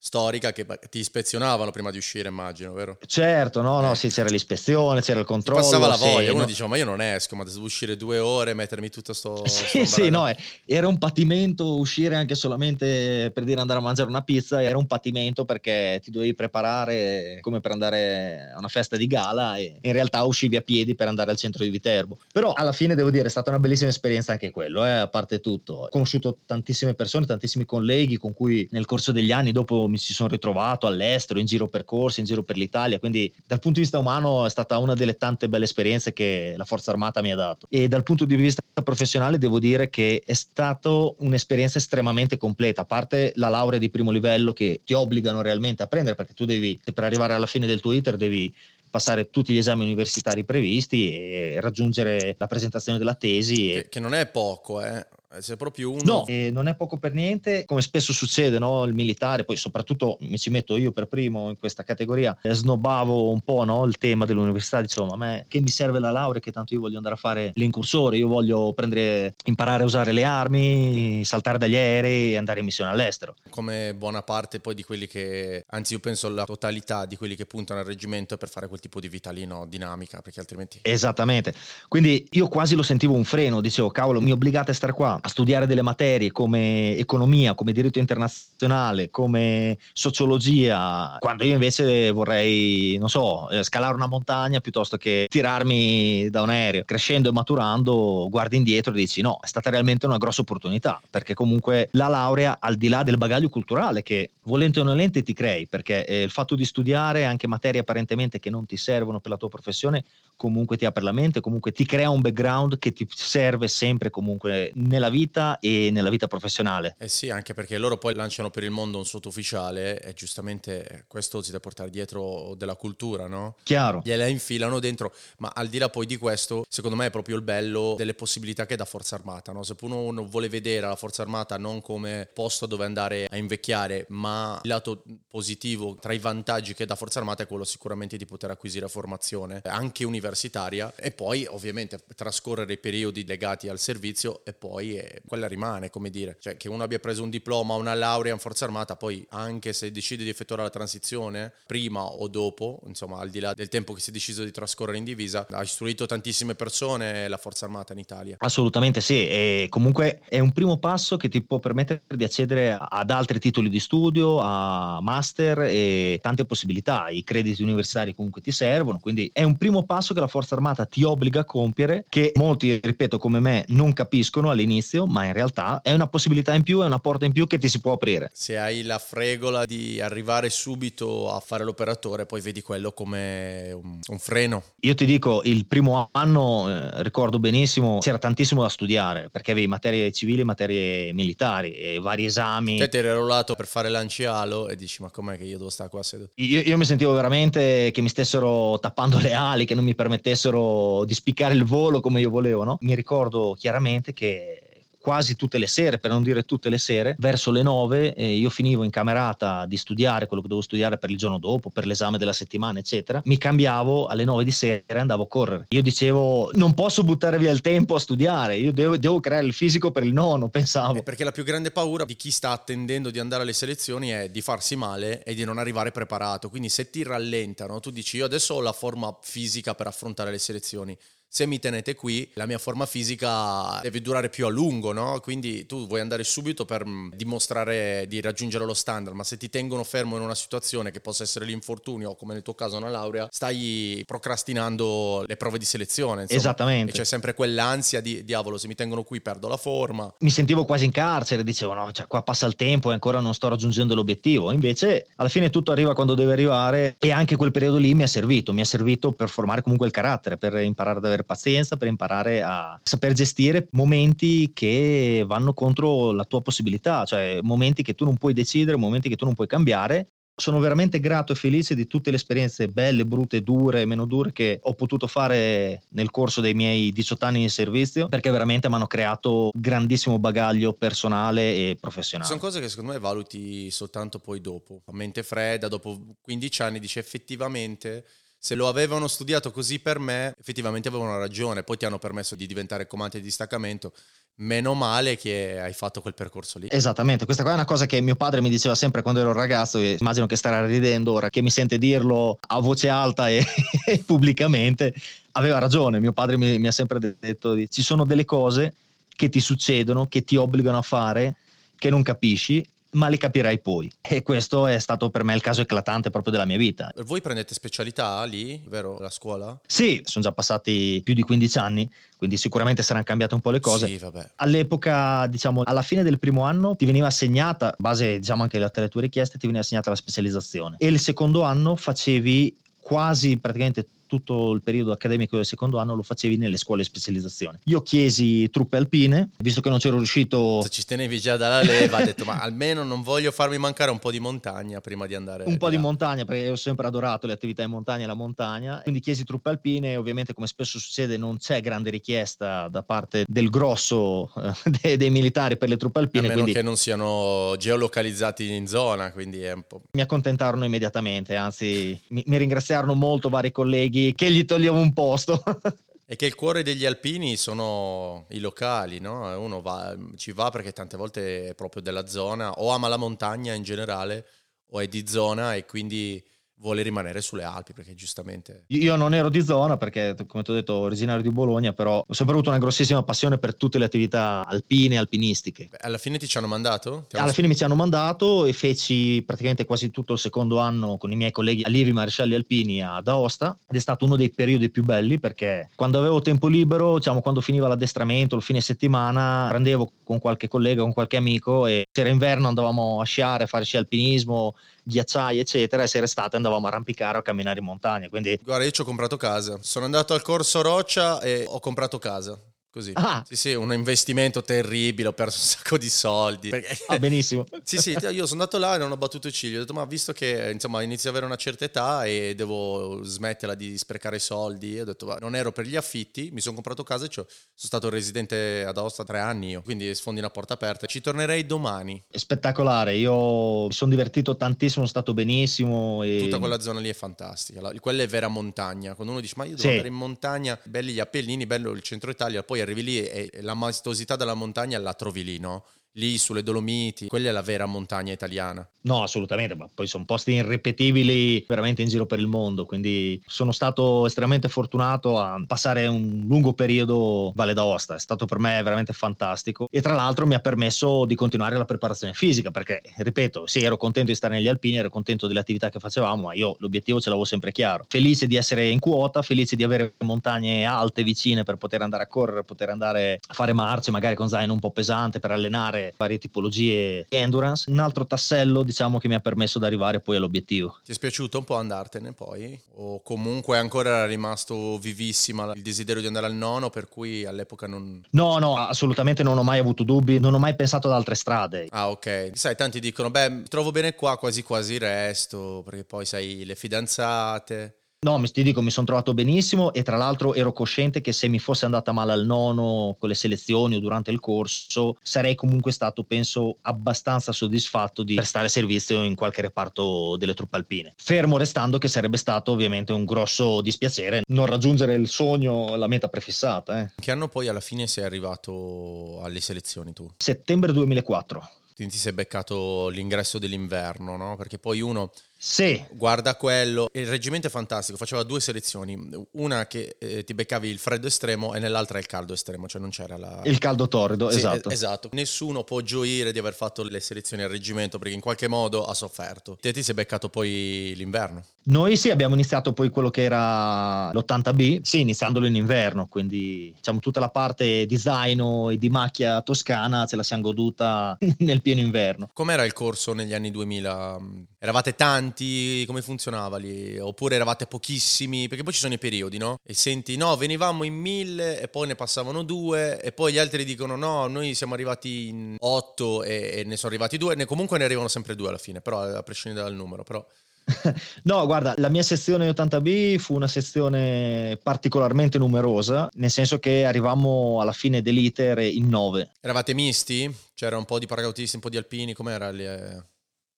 [0.06, 2.98] storica che ti ispezionavano prima di uscire, immagino, vero?
[3.06, 3.96] Certo, no, no, eh.
[3.96, 5.62] sì, c'era l'ispezione, c'era il controllo.
[5.62, 6.46] Ti passava la voglia, sì, uno no.
[6.46, 9.44] diceva, ma io non esco, ma devo uscire due ore, mettermi tutto sto...
[9.48, 10.36] Sì, sto sì, no, eh,
[10.66, 14.88] era un patimento uscire anche solamente per dire andare a mangiare una pizza, era un
[14.88, 19.94] patimento perché ti dovevi preparare come per andare a una festa di gala e in
[19.94, 22.18] realtà uscivi a piedi per andare al centro di Viterbo.
[22.34, 25.39] Però alla fine devo dire, è stata una bellissima esperienza anche quello, eh, a parte
[25.39, 25.76] tutto.
[25.76, 30.13] Ho conosciuto tantissime persone, tantissimi colleghi con cui nel corso degli anni dopo mi si
[30.13, 33.86] sono ritrovato all'estero, in giro per corsi, in giro per l'Italia, quindi dal punto di
[33.86, 37.36] vista umano è stata una delle tante belle esperienze che la Forza Armata mi ha
[37.36, 37.67] dato.
[37.69, 42.86] E dal punto di vista professionale devo dire che è stata un'esperienza estremamente completa, a
[42.86, 46.79] parte la laurea di primo livello che ti obbligano realmente a prendere, perché tu devi,
[46.93, 48.53] per arrivare alla fine del tuo iter, devi
[48.89, 53.71] passare tutti gli esami universitari previsti e raggiungere la presentazione della tesi.
[53.71, 53.82] E...
[53.84, 55.06] Che, che non è poco, eh.
[55.39, 56.02] C'è proprio uno.
[56.04, 58.84] No, eh, non è poco per niente, come spesso succede, no?
[58.84, 63.32] Il militare, poi soprattutto mi ci metto io per primo in questa categoria, eh, snobbavo
[63.32, 63.84] un po' no?
[63.86, 66.80] il tema dell'università, dicevo, ma a me che mi serve la laurea, che tanto io
[66.80, 71.76] voglio andare a fare l'incursore, io voglio prendere, imparare a usare le armi, saltare dagli
[71.76, 73.36] aerei e andare in missione all'estero.
[73.50, 77.46] Come buona parte poi di quelli che, anzi io penso la totalità di quelli che
[77.46, 79.65] puntano al reggimento per fare quel tipo di vita lì, no?
[79.65, 80.80] dinamica, perché altrimenti...
[80.84, 81.54] Esattamente,
[81.88, 85.30] quindi io quasi lo sentivo un freno, dicevo, cavolo, mi obbligate a stare qua a
[85.30, 93.08] studiare delle materie come economia, come diritto internazionale, come sociologia, quando io invece vorrei, non
[93.08, 96.84] so, eh, scalare una montagna piuttosto che tirarmi da un aereo.
[96.84, 101.34] Crescendo e maturando, guardi indietro e dici no, è stata realmente una grossa opportunità, perché
[101.34, 105.68] comunque la laurea, al di là del bagaglio culturale che volente o nolente ti crei,
[105.68, 109.38] perché eh, il fatto di studiare anche materie apparentemente che non ti servono per la
[109.38, 110.04] tua professione,
[110.36, 114.72] comunque ti apre la mente, comunque ti crea un background che ti serve sempre comunque
[114.76, 115.12] nella vita
[115.60, 116.95] e nella vita professionale.
[116.97, 121.41] Eh sì, anche perché loro poi lanciano per il mondo un sottufficiale e giustamente questo
[121.41, 123.56] si deve portare dietro della cultura, no?
[123.63, 124.02] Chiaro.
[124.04, 127.41] Gliela infilano dentro, ma al di là poi di questo, secondo me è proprio il
[127.41, 129.63] bello delle possibilità che dà Forza Armata, no?
[129.63, 134.60] Se uno vuole vedere la Forza Armata non come posto dove andare a invecchiare, ma
[134.63, 138.52] il lato positivo tra i vantaggi che dà Forza Armata è quello sicuramente di poter
[138.52, 144.95] acquisire formazione anche universitaria e poi ovviamente trascorrere i periodi legati al servizio e poi
[145.26, 148.66] quella rimane, come dire, cioè che uno abbia preso un diploma, una laurea in Forza
[148.66, 153.39] Armata, poi anche se decide di effettuare la transizione prima o dopo, insomma al di
[153.39, 157.28] là del tempo che si è deciso di trascorrere in divisa, ha istruito tantissime persone
[157.28, 158.36] la Forza Armata in Italia.
[158.39, 163.10] Assolutamente sì, e comunque è un primo passo che ti può permettere di accedere ad
[163.10, 169.00] altri titoli di studio, a master e tante possibilità, i crediti universitari comunque ti servono,
[169.00, 172.80] quindi è un primo passo che la Forza Armata ti obbliga a compiere che molti,
[172.82, 176.82] ripeto, come me non capiscono all'inizio all'inizio, ma in realtà è una possibilità in più,
[176.82, 178.29] è una porta in più che ti si può aprire.
[178.34, 183.99] Se hai la fregola di arrivare subito a fare l'operatore, poi vedi quello come un,
[184.06, 184.63] un freno.
[184.82, 189.67] Io ti dico, il primo anno, eh, ricordo benissimo, c'era tantissimo da studiare, perché avevi
[189.67, 192.77] materie civili materie militari e vari esami.
[192.77, 195.89] Te ti eri arruolato per fare lancialo e dici, ma com'è che io devo stare
[195.89, 196.32] qua seduto?
[196.36, 201.03] Io, io mi sentivo veramente che mi stessero tappando le ali, che non mi permettessero
[201.06, 202.77] di spiccare il volo come io volevo, no?
[202.82, 204.63] Mi ricordo chiaramente che
[205.04, 208.50] quasi tutte le sere, per non dire tutte le sere, verso le nove eh, io
[208.50, 212.18] finivo in camerata di studiare quello che dovevo studiare per il giorno dopo, per l'esame
[212.18, 213.22] della settimana, eccetera.
[213.26, 215.66] Mi cambiavo alle nove di sera e andavo a correre.
[215.68, 219.52] Io dicevo, non posso buttare via il tempo a studiare, io devo, devo creare il
[219.52, 221.00] fisico per il nono, pensavo.
[221.00, 224.30] Eh, perché la più grande paura di chi sta attendendo di andare alle selezioni è
[224.30, 226.50] di farsi male e di non arrivare preparato.
[226.50, 230.39] Quindi se ti rallentano, tu dici, io adesso ho la forma fisica per affrontare le
[230.39, 230.98] selezioni
[231.36, 235.19] se mi tenete qui, la mia forma fisica deve durare più a lungo, no?
[235.19, 239.50] Quindi tu vuoi andare subito per mm, dimostrare di raggiungere lo standard, ma se ti
[239.50, 242.89] tengono fermo in una situazione che possa essere l'infortunio o come nel tuo caso una
[242.89, 246.22] laurea, stai procrastinando le prove di selezione.
[246.22, 246.39] Insomma.
[246.39, 246.91] Esattamente.
[246.91, 250.13] E c'è sempre quell'ansia di diavolo, se mi tengono qui perdo la forma.
[250.19, 253.34] Mi sentivo quasi in carcere, dicevo no, cioè, qua passa il tempo e ancora non
[253.34, 254.52] sto raggiungendo l'obiettivo.
[254.52, 258.08] Invece alla fine tutto arriva quando deve arrivare e anche quel periodo lì mi ha
[258.08, 261.88] servito, mi ha servito per formare comunque il carattere, per imparare ad avere pazienza, per
[261.88, 268.06] imparare a saper gestire momenti che vanno contro la tua possibilità, cioè momenti che tu
[268.06, 270.08] non puoi decidere, momenti che tu non puoi cambiare.
[270.36, 274.60] Sono veramente grato e felice di tutte le esperienze belle, brutte, dure, meno dure che
[274.64, 278.88] ho potuto fare nel corso dei miei 18 anni in servizio, perché veramente mi hanno
[278.88, 282.28] creato grandissimo bagaglio personale e professionale.
[282.28, 286.80] Sono cose che secondo me valuti soltanto poi dopo, a mente fredda, dopo 15 anni
[286.80, 288.04] dici effettivamente
[288.45, 292.45] se lo avevano studiato così per me, effettivamente avevano ragione, poi ti hanno permesso di
[292.45, 293.93] diventare comandante di distaccamento.
[294.36, 296.67] Meno male che hai fatto quel percorso lì.
[296.69, 299.77] Esattamente, questa qua è una cosa che mio padre mi diceva sempre quando ero ragazzo
[299.77, 303.45] e immagino che starà ridendo ora che mi sente dirlo a voce alta e,
[304.06, 304.93] pubblicamente.
[305.36, 308.73] Aveva ragione, mio padre mi, mi ha sempre detto ci sono delle cose
[309.08, 311.38] che ti succedono, che ti obbligano a fare,
[311.77, 313.91] che non capisci ma le capirai poi.
[314.01, 316.91] E questo è stato per me il caso eclatante proprio della mia vita.
[317.06, 319.60] Voi prendete specialità lì, vero, la scuola?
[319.65, 323.60] Sì, sono già passati più di 15 anni, quindi sicuramente saranno cambiate un po' le
[323.60, 323.88] cose.
[323.88, 324.32] Sì, vabbè.
[324.38, 329.01] All'epoca, diciamo, alla fine del primo anno ti veniva assegnata, base diciamo anche alle tue
[329.01, 330.77] richieste, ti veniva assegnata la specializzazione.
[330.79, 336.04] E il secondo anno facevi quasi praticamente tutto il periodo accademico del secondo anno lo
[336.04, 337.60] facevi nelle scuole specializzazione.
[337.65, 340.62] Io chiesi truppe alpine, visto che non c'ero riuscito...
[340.62, 343.97] Se ci tenevi già dalla leva, ho detto ma almeno non voglio farmi mancare un
[343.97, 345.45] po' di montagna prima di andare...
[345.45, 348.82] Un po' di montagna, perché ho sempre adorato le attività in montagna e la montagna,
[348.84, 353.49] quindi chiesi truppe alpine, ovviamente come spesso succede non c'è grande richiesta da parte del
[353.49, 356.26] grosso eh, dei, dei, militari per le truppe alpine.
[356.26, 356.60] A meno quindi...
[356.60, 359.82] che non siano geolocalizzati in zona, quindi è un po'...
[359.93, 365.42] Mi accontentarono immediatamente, anzi mi, mi ringraziarono molto vari colleghi che gli togliamo un posto.
[366.06, 369.39] E che il cuore degli alpini sono i locali, no?
[369.39, 373.54] Uno va, ci va perché tante volte è proprio della zona, o ama la montagna
[373.54, 374.28] in generale,
[374.72, 376.22] o è di zona e quindi
[376.63, 378.63] vuole rimanere sulle Alpi perché giustamente...
[378.67, 382.13] Io non ero di zona perché, come ti ho detto, originario di Bologna, però ho
[382.13, 385.67] sempre avuto una grossissima passione per tutte le attività alpine e alpinistiche.
[385.69, 387.06] Beh, alla fine ti ci hanno mandato?
[387.10, 390.95] Ti alla fine mi ci hanno mandato e feci praticamente quasi tutto il secondo anno
[390.95, 394.69] con i miei colleghi allievi marescialli alpini ad Aosta ed è stato uno dei periodi
[394.69, 399.91] più belli perché quando avevo tempo libero, diciamo quando finiva l'addestramento, il fine settimana, prendevo
[400.06, 403.65] con qualche collega, con qualche amico e se era inverno andavamo a sciare, a fare
[403.65, 407.65] sci alpinismo, ghiacciai, eccetera, e se era estate andavamo a arrampicare o a camminare in
[407.65, 408.10] montagna.
[408.10, 408.39] Quindi...
[408.43, 409.58] Guarda, io ci ho comprato casa.
[409.62, 412.39] Sono andato al corso Roccia e ho comprato casa.
[412.74, 412.92] Così.
[412.96, 413.24] Ah.
[413.24, 416.50] Sì, sì, un investimento terribile, ho perso un sacco di soldi.
[416.50, 416.76] Perché...
[416.94, 417.46] Ah, benissimo.
[417.64, 419.58] sì, sì, io sono andato là e non ho battuto il ciglio.
[419.58, 423.56] Ho detto, ma visto che insomma inizio ad avere una certa età e devo smetterla
[423.56, 427.06] di sprecare soldi, ho detto, ma non ero per gli affitti, mi sono comprato casa
[427.06, 430.88] e sono stato residente ad Aosta tre anni io, quindi sfondi una porta aperta.
[430.88, 432.04] Ci tornerei domani.
[432.08, 436.04] È spettacolare, io mi sono divertito tantissimo, sono stato benissimo.
[436.04, 436.20] E...
[436.24, 438.96] Tutta quella zona lì è fantastica, quella è vera montagna.
[438.96, 439.68] Quando uno dice, ma io devo sì.
[439.70, 443.54] andare in montagna, belli gli Appennini, bello il centro Italia, poi arrivi lì e la
[443.54, 445.65] maestosità della montagna la trovi lì, no?
[445.93, 448.67] Lì sulle Dolomiti, quella è la vera montagna italiana.
[448.86, 453.51] No, assolutamente, ma poi sono posti irripetibili veramente in giro per il mondo, quindi sono
[453.51, 458.91] stato estremamente fortunato a passare un lungo periodo Valle d'Aosta, è stato per me veramente
[458.91, 463.63] fantastico e tra l'altro mi ha permesso di continuare la preparazione fisica perché, ripeto, sì,
[463.63, 467.00] ero contento di stare negli alpini, ero contento delle attività che facevamo, ma io l'obiettivo
[467.00, 467.85] ce l'avevo sempre chiaro.
[467.87, 472.08] Felice di essere in quota, felice di avere montagne alte vicine per poter andare a
[472.08, 476.17] correre, poter andare a fare marce, magari con zaino un po' pesante per allenare varie
[476.17, 477.69] tipologie di endurance.
[477.69, 480.79] Un altro tassello, diciamo, che mi ha permesso di arrivare poi all'obiettivo.
[480.84, 482.60] Ti è spiaciuto un po' andartene poi?
[482.75, 487.67] O comunque ancora era rimasto vivissima il desiderio di andare al nono, per cui all'epoca
[487.67, 488.02] non...
[488.12, 491.67] No, no, assolutamente non ho mai avuto dubbi, non ho mai pensato ad altre strade.
[491.71, 492.31] Ah, ok.
[492.34, 497.77] Sai, tanti dicono, beh, trovo bene qua, quasi quasi resto, perché poi sai, le fidanzate...
[498.04, 501.39] No, ti dico, mi sono trovato benissimo e tra l'altro ero cosciente che se mi
[501.39, 506.04] fosse andata male al nono con le selezioni o durante il corso, sarei comunque stato,
[506.04, 510.93] penso, abbastanza soddisfatto di prestare servizio in qualche reparto delle truppe alpine.
[510.97, 516.10] Fermo restando che sarebbe stato ovviamente un grosso dispiacere non raggiungere il sogno, la meta
[516.10, 516.81] prefissata.
[516.81, 516.91] Eh.
[516.99, 520.12] Che anno poi alla fine sei arrivato alle selezioni tu?
[520.17, 521.49] Settembre 2004.
[521.75, 524.35] Quindi ti sei beccato l'ingresso dell'inverno, no?
[524.35, 525.12] Perché poi uno
[525.46, 525.83] sì.
[525.91, 526.89] Guarda quello.
[526.94, 528.98] Il reggimento è fantastico, faceva due selezioni,
[529.31, 532.91] una che eh, ti beccavi il freddo estremo e nell'altra il caldo estremo, cioè non
[532.91, 533.41] c'era la...
[533.44, 534.69] Il caldo torrido, sì, esatto.
[534.69, 535.10] esatto.
[535.12, 538.94] Nessuno può gioire di aver fatto le selezioni al reggimento perché in qualche modo ha
[538.94, 539.58] sofferto.
[539.60, 541.44] Te ti sei beccato poi l'inverno.
[541.65, 547.00] Noi sì, abbiamo iniziato poi quello che era l'80B, sì, iniziandolo in inverno, quindi diciamo
[547.00, 551.81] tutta la parte di zaino e di macchia toscana ce la siamo goduta nel pieno
[551.81, 552.29] inverno.
[552.33, 554.19] Com'era il corso negli anni 2000?
[554.64, 555.84] Eravate tanti?
[555.86, 556.98] come funzionava lì?
[556.98, 558.48] Oppure eravate pochissimi?
[558.48, 559.58] Perché poi ci sono i periodi, no?
[559.62, 563.66] E senti, no, venivamo in mille e poi ne passavano due e poi gli altri
[563.66, 567.78] dicono no, noi siamo arrivati in otto e, e ne sono arrivati due, ne, comunque
[567.78, 570.26] ne arrivano sempre due alla fine, però a prescindere dal numero, però...
[571.24, 577.60] No, guarda, la mia sezione 80B fu una sezione particolarmente numerosa, nel senso che arrivammo
[577.60, 579.32] alla fine dell'iter in nove.
[579.42, 580.34] Eravate misti?
[580.56, 583.12] C'era un po' di paracautisti, un po' di alpini, com'era lì?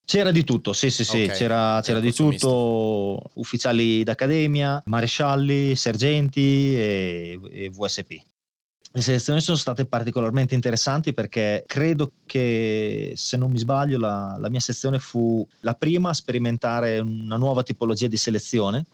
[0.05, 1.35] C'era di tutto, sì, sì, sì, okay.
[1.35, 8.11] c'era, c'era di tutto, ufficiali d'accademia, marescialli, sergenti e, e VSP.
[8.91, 14.49] Le selezioni sono state particolarmente interessanti perché credo che, se non mi sbaglio, la, la
[14.49, 18.85] mia sezione fu la prima a sperimentare una nuova tipologia di selezione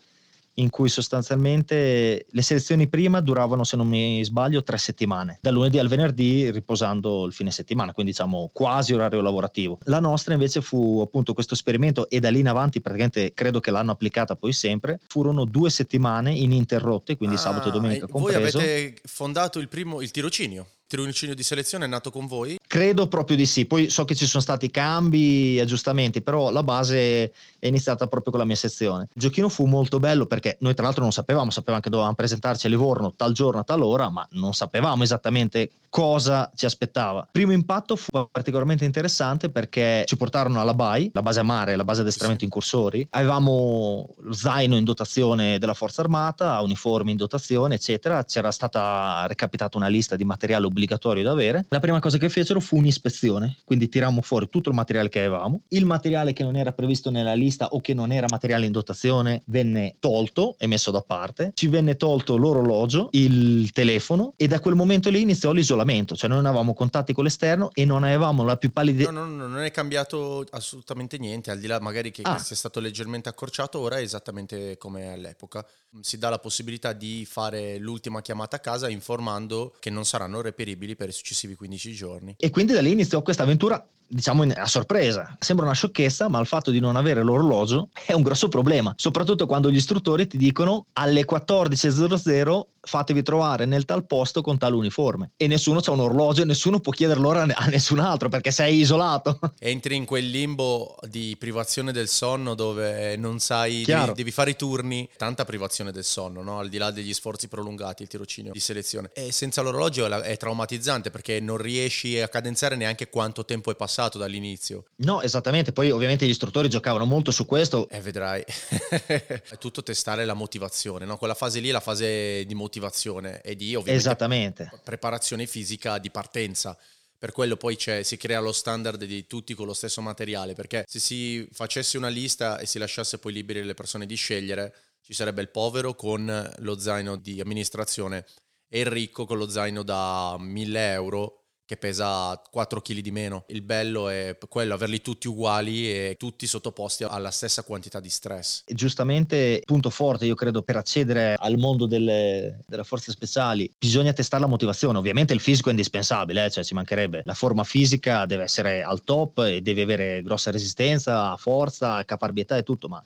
[0.55, 5.79] in cui sostanzialmente le selezioni prima duravano, se non mi sbaglio, tre settimane, dal lunedì
[5.79, 9.79] al venerdì riposando il fine settimana, quindi diciamo quasi orario lavorativo.
[9.83, 13.71] La nostra invece fu appunto questo esperimento e da lì in avanti praticamente credo che
[13.71, 18.57] l'hanno applicata poi sempre, furono due settimane ininterrotte, quindi ah, sabato e domenica compreso.
[18.57, 20.67] Voi avete fondato il primo, il tirocinio?
[20.91, 22.57] tirocinio di selezione è nato con voi?
[22.72, 27.34] Credo proprio di sì, poi so che ci sono stati cambi, aggiustamenti, però la base
[27.59, 29.09] è iniziata proprio con la mia sezione.
[29.13, 32.67] Il giochino fu molto bello perché noi tra l'altro non sapevamo, sapevamo che dovevamo presentarci
[32.67, 37.28] a Livorno tal giorno, tal ora, ma non sapevamo esattamente cosa ci aspettava.
[37.30, 41.84] Primo impatto fu particolarmente interessante perché ci portarono alla BAI, la base a mare, la
[41.84, 43.05] base addestramento incursori.
[43.09, 48.24] Avevamo lo zaino in dotazione della Forza Armata, uniformi in dotazione, eccetera.
[48.24, 51.65] C'era stata recapitata una lista di materiale obbligatorio da avere.
[51.67, 55.62] La prima cosa che fecero fu un'ispezione, quindi tirammo fuori tutto il materiale che avevamo.
[55.70, 59.43] Il materiale che non era previsto nella lista o che non era materiale in dotazione
[59.47, 61.51] venne tolto e messo da parte.
[61.53, 66.30] Ci venne tolto l'orologio, il telefono e da quel momento lì iniziò l'isolamento isolamento, cioè
[66.30, 69.62] non avevamo contatti con l'esterno e non avevamo la più pallida No, no, no, non
[69.62, 72.38] è cambiato assolutamente niente, al di là magari che, ah.
[72.38, 75.66] sia stato leggermente accorciato, ora è esattamente come all'epoca.
[76.01, 80.95] Si dà la possibilità di fare l'ultima chiamata a casa informando che non saranno reperibili
[80.95, 82.36] per i successivi 15 giorni.
[82.38, 85.35] E quindi da lì iniziò questa avventura diciamo a sorpresa.
[85.39, 89.45] Sembra una sciocchezza, ma il fatto di non avere l'orologio è un grosso problema, soprattutto
[89.45, 95.31] quando gli istruttori ti dicono alle 14.00 fatevi trovare nel tal posto con tal uniforme
[95.37, 99.39] e nessuno ha un orologio nessuno può chiedere l'ora a nessun altro perché sei isolato.
[99.59, 104.55] Entri in quel limbo di privazione del sonno dove non sai, devi, devi, fare i
[104.55, 106.59] turni, tanta privazione del sonno, no?
[106.59, 109.11] al di là degli sforzi prolungati, il tirocinio di selezione.
[109.13, 114.17] E senza l'orologio è traumatizzante perché non riesci a cadenzare neanche quanto tempo è passato
[114.17, 114.85] dall'inizio.
[114.97, 117.87] No, esattamente, poi ovviamente gli istruttori giocavano molto su questo.
[117.87, 118.43] E eh, vedrai,
[119.05, 121.17] è tutto testare la motivazione, no?
[121.17, 126.75] quella fase lì è la fase di motivazione e di ovviamente preparazione fisica di partenza.
[127.17, 130.97] Per quello poi si crea lo standard di tutti con lo stesso materiale, perché se
[130.97, 134.73] si facesse una lista e si lasciasse poi liberi le persone di scegliere,
[135.03, 138.25] ci sarebbe il povero con lo zaino di amministrazione
[138.67, 143.45] e il ricco con lo zaino da 1000 euro che pesa 4 kg di meno.
[143.47, 148.64] Il bello è quello, averli tutti uguali e tutti sottoposti alla stessa quantità di stress.
[148.68, 154.41] Giustamente, punto forte, io credo, per accedere al mondo delle, delle forze speciali, bisogna testare
[154.41, 154.97] la motivazione.
[154.97, 156.51] Ovviamente il fisico è indispensabile, eh?
[156.51, 157.22] cioè ci mancherebbe.
[157.26, 162.64] La forma fisica deve essere al top e devi avere grossa resistenza, forza, caparbietà e
[162.64, 163.03] tutto, ma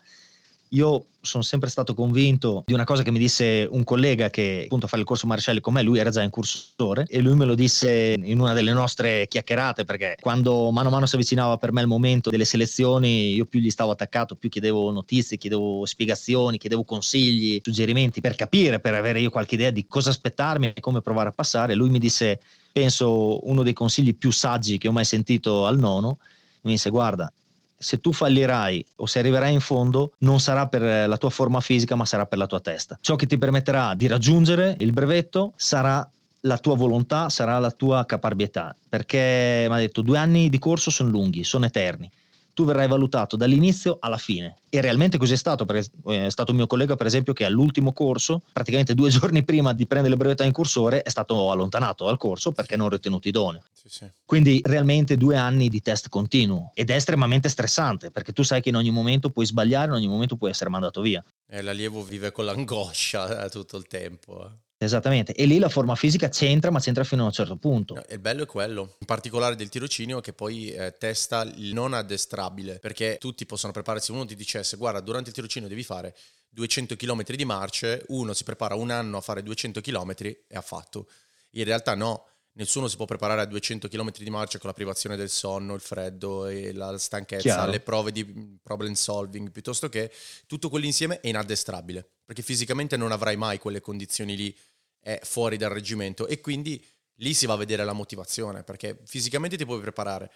[0.75, 4.87] io sono sempre stato convinto di una cosa che mi disse un collega che appunto
[4.87, 7.55] fa il corso marescialli con me, lui era già in cursore e lui me lo
[7.55, 11.81] disse in una delle nostre chiacchierate perché quando mano a mano si avvicinava per me
[11.81, 16.83] il momento delle selezioni io più gli stavo attaccato, più chiedevo notizie, chiedevo spiegazioni, chiedevo
[16.83, 21.29] consigli, suggerimenti per capire, per avere io qualche idea di cosa aspettarmi e come provare
[21.29, 21.73] a passare.
[21.73, 22.39] Lui mi disse,
[22.71, 26.19] penso uno dei consigli più saggi che ho mai sentito al nono,
[26.61, 27.31] mi disse guarda
[27.77, 31.95] se tu fallirai o se arriverai in fondo non sarà per la tua forma fisica
[31.95, 32.97] ma sarà per la tua testa.
[33.01, 36.07] Ciò che ti permetterà di raggiungere il brevetto sarà
[36.41, 40.91] la tua volontà, sarà la tua caparbietà, perché mi ha detto due anni di corso
[40.91, 42.09] sono lunghi, sono eterni
[42.55, 44.61] tu verrai valutato dall'inizio alla fine.
[44.69, 47.43] E realmente così è stato, perché eh, è stato un mio collega per esempio che
[47.43, 52.05] all'ultimo corso, praticamente due giorni prima di prendere il brevetto in cursore, è stato allontanato
[52.05, 53.61] dal corso perché non ritenuto idoneo.
[53.73, 54.11] Sì, sì.
[54.23, 58.69] Quindi realmente due anni di test continuo ed è estremamente stressante perché tu sai che
[58.69, 61.23] in ogni momento puoi sbagliare, in ogni momento puoi essere mandato via.
[61.47, 64.45] E l'allievo vive con l'angoscia eh, tutto il tempo.
[64.45, 64.64] Eh.
[64.85, 68.01] Esattamente, e lì la forma fisica c'entra, ma c'entra fino a un certo punto.
[68.09, 72.79] Il bello è quello, in particolare del tirocinio, che poi eh, testa il non addestrabile,
[72.79, 76.15] perché tutti possono prepararsi, uno ti dicesse, guarda, durante il tirocinio devi fare
[76.49, 80.61] 200 km di marce, uno si prepara un anno a fare 200 km e ha
[80.61, 81.07] fatto.
[81.51, 85.15] In realtà no, nessuno si può preparare a 200 km di marcia con la privazione
[85.15, 87.71] del sonno, il freddo e la stanchezza, Chiaro.
[87.71, 90.11] le prove di problem solving, piuttosto che
[90.47, 94.57] tutto quell'insieme è inaddestrabile, perché fisicamente non avrai mai quelle condizioni lì
[95.05, 96.83] eh, fuori dal reggimento e quindi
[97.19, 100.31] lì si va a vedere la motivazione, perché fisicamente ti puoi preparare.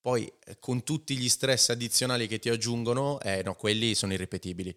[0.00, 4.74] Poi eh, con tutti gli stress addizionali che ti aggiungono, eh, no, quelli sono irripetibili.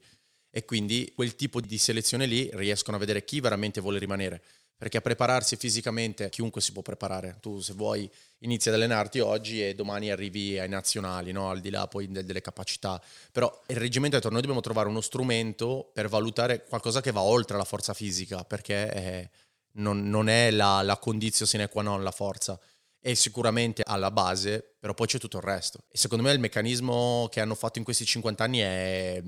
[0.50, 4.44] E quindi quel tipo di selezione lì riescono a vedere chi veramente vuole rimanere
[4.78, 7.38] perché a prepararsi fisicamente chiunque si può preparare.
[7.42, 8.10] Tu se vuoi
[8.40, 11.50] inizi ad allenarti oggi e domani arrivi ai nazionali, no?
[11.50, 13.02] al di là poi delle capacità.
[13.32, 17.22] Però il reggimento ha detto noi dobbiamo trovare uno strumento per valutare qualcosa che va
[17.22, 19.30] oltre la forza fisica, perché è,
[19.74, 22.60] non, non, è la, la condizione sine qua non la forza.
[23.00, 25.86] È sicuramente alla base, però poi c'è tutto il resto.
[25.90, 29.24] E secondo me il meccanismo che hanno fatto in questi 50 anni è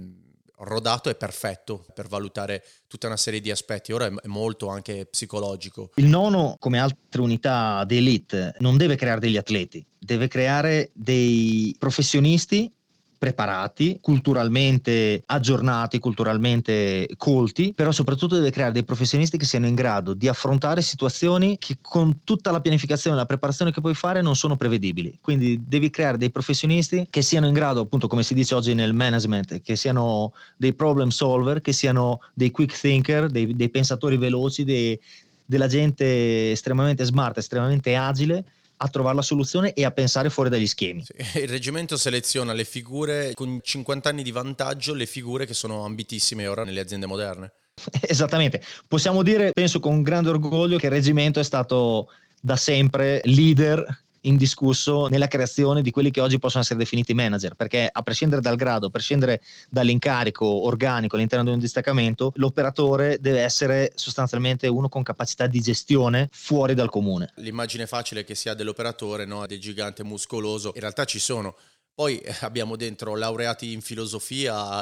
[0.60, 3.91] rodato è perfetto per valutare tutta una serie di aspetti.
[3.91, 5.91] Ora è molto anche psicologico.
[5.95, 11.76] Il nono, come altre unità di elite, non deve creare degli atleti, deve creare dei
[11.78, 12.74] professionisti
[13.20, 20.14] preparati, culturalmente aggiornati, culturalmente colti, però soprattutto deve creare dei professionisti che siano in grado
[20.14, 24.38] di affrontare situazioni che con tutta la pianificazione e la preparazione che puoi fare non
[24.38, 25.20] sono prevedibili.
[25.22, 28.94] Quindi devi creare dei professionisti che siano in grado, appunto come si dice oggi nel
[28.94, 34.64] management, che siano dei problem solver, che siano dei quick thinker, dei, dei pensatori veloci,
[34.64, 34.98] dei,
[35.44, 38.46] della gente estremamente smart, estremamente agile
[38.82, 41.04] a trovare la soluzione e a pensare fuori dagli schemi.
[41.04, 45.84] Sì, il reggimento seleziona le figure con 50 anni di vantaggio, le figure che sono
[45.84, 47.52] ambitissime ora nelle aziende moderne.
[48.02, 52.10] Esattamente, possiamo dire, penso con grande orgoglio, che il reggimento è stato
[52.42, 57.90] da sempre leader indiscusso nella creazione di quelli che oggi possono essere definiti manager, perché
[57.92, 63.92] a prescindere dal grado, a prescindere dall'incarico organico all'interno di un distaccamento, l'operatore deve essere
[63.96, 67.32] sostanzialmente uno con capacità di gestione fuori dal comune.
[67.36, 69.46] L'immagine facile che si ha dell'operatore, no?
[69.46, 71.56] del gigante muscoloso, in realtà ci sono.
[72.00, 74.80] Poi eh, abbiamo dentro laureati in filosofia,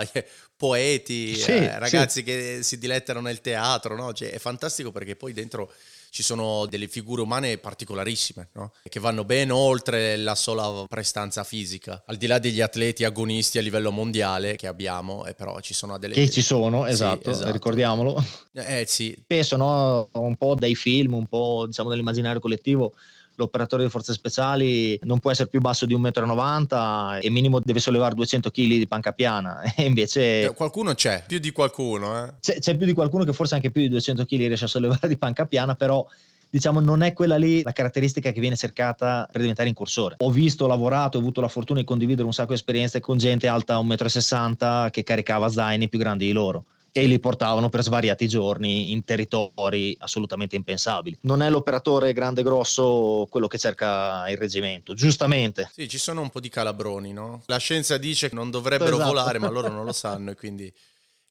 [0.55, 2.24] poeti, sì, eh, ragazzi sì.
[2.24, 4.13] che si dilettano nel teatro, no?
[4.13, 5.72] cioè, è fantastico perché poi dentro
[6.11, 8.72] ci sono delle figure umane particolarissime, no?
[8.88, 13.61] che vanno ben oltre la sola prestanza fisica, al di là degli atleti agonisti a
[13.61, 16.13] livello mondiale che abbiamo, eh, però ci sono delle...
[16.13, 17.51] Che ci sono, esatto, sì, esatto.
[17.51, 18.24] ricordiamolo.
[18.53, 19.18] Eh sì.
[19.24, 20.07] Spesso no?
[20.11, 22.93] un po' dai film, un po' diciamo dell'immaginario collettivo
[23.38, 27.80] l'operatore di forze speciali non può essere più basso di 1,90 m e minimo deve
[27.80, 32.34] sollevare 200 kg di panca piana e invece eh, qualcuno c'è, più di qualcuno eh.
[32.40, 35.08] c'è, c'è più di qualcuno che forse anche più di 200 kg riesce a sollevare
[35.08, 36.06] di panca piana però
[36.50, 40.16] diciamo non è quella lì la caratteristica che viene cercata per diventare incursore.
[40.20, 43.48] Ho visto, lavorato, ho avuto la fortuna di condividere un sacco di esperienze con gente
[43.48, 46.66] alta 1,60 m che caricava zaini più grandi di loro
[46.98, 51.20] e li portavano per svariati giorni in territori assolutamente impensabili.
[51.22, 55.70] Non è l'operatore grande e grosso quello che cerca il reggimento, giustamente.
[55.72, 57.43] Sì, ci sono un po' di calabroni, no?
[57.45, 59.10] La scienza dice che non dovrebbero esatto.
[59.10, 60.74] volare, ma loro non lo sanno e quindi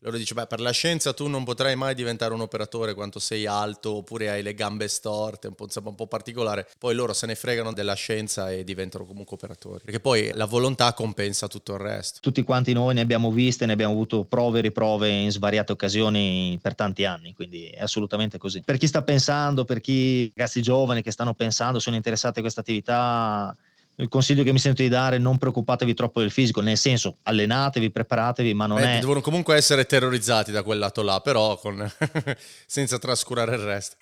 [0.01, 3.47] loro dice, beh, per la scienza tu non potrai mai diventare un operatore quanto sei
[3.47, 6.68] alto oppure hai le gambe storte, un po', insomma, un po' particolare.
[6.78, 9.80] Poi loro se ne fregano della scienza e diventano comunque operatori.
[9.84, 12.20] Perché poi la volontà compensa tutto il resto.
[12.20, 16.59] Tutti quanti noi ne abbiamo viste, ne abbiamo avuto prove e riprove in svariate occasioni
[16.61, 18.62] per tanti anni, quindi è assolutamente così.
[18.62, 22.61] Per chi sta pensando, per chi ragazzi giovani che stanno pensando, sono interessati a questa
[22.61, 23.57] attività,
[23.97, 27.90] il consiglio che mi sento di dare non preoccupatevi troppo del fisico, nel senso allenatevi,
[27.90, 29.01] preparatevi, ma non Beh, è...
[29.01, 31.90] Devono comunque essere terrorizzati da quel lato là, però con...
[32.66, 33.97] senza trascurare il resto.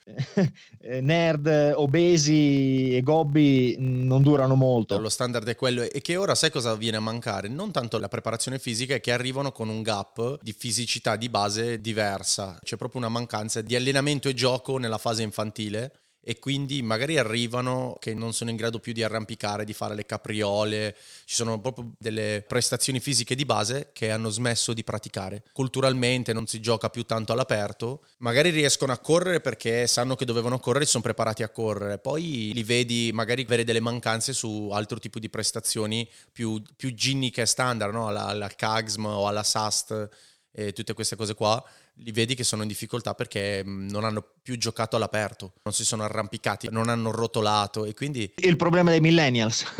[0.80, 4.98] Eh, nerd, obesi e gobbi non durano molto.
[4.98, 7.48] Lo standard è quello e che ora sai cosa viene a mancare?
[7.48, 11.80] Non tanto la preparazione fisica, è che arrivano con un gap di fisicità di base
[11.80, 12.58] diversa.
[12.62, 15.92] C'è proprio una mancanza di allenamento e gioco nella fase infantile
[16.26, 20.06] e quindi magari arrivano che non sono in grado più di arrampicare, di fare le
[20.06, 20.96] capriole,
[21.26, 25.42] ci sono proprio delle prestazioni fisiche di base che hanno smesso di praticare.
[25.52, 30.58] Culturalmente non si gioca più tanto all'aperto, magari riescono a correre perché sanno che dovevano
[30.58, 34.98] correre e sono preparati a correre, poi li vedi magari avere delle mancanze su altro
[34.98, 38.08] tipo di prestazioni più, più ginniche standard, no?
[38.08, 40.08] alla, alla CAGSM o alla SAST
[40.56, 41.62] e tutte queste cose qua
[41.98, 45.84] li vedi che sono in difficoltà perché mm, non hanno più giocato all'aperto, non si
[45.84, 48.32] sono arrampicati, non hanno rotolato e quindi...
[48.36, 49.64] Il problema dei millennials.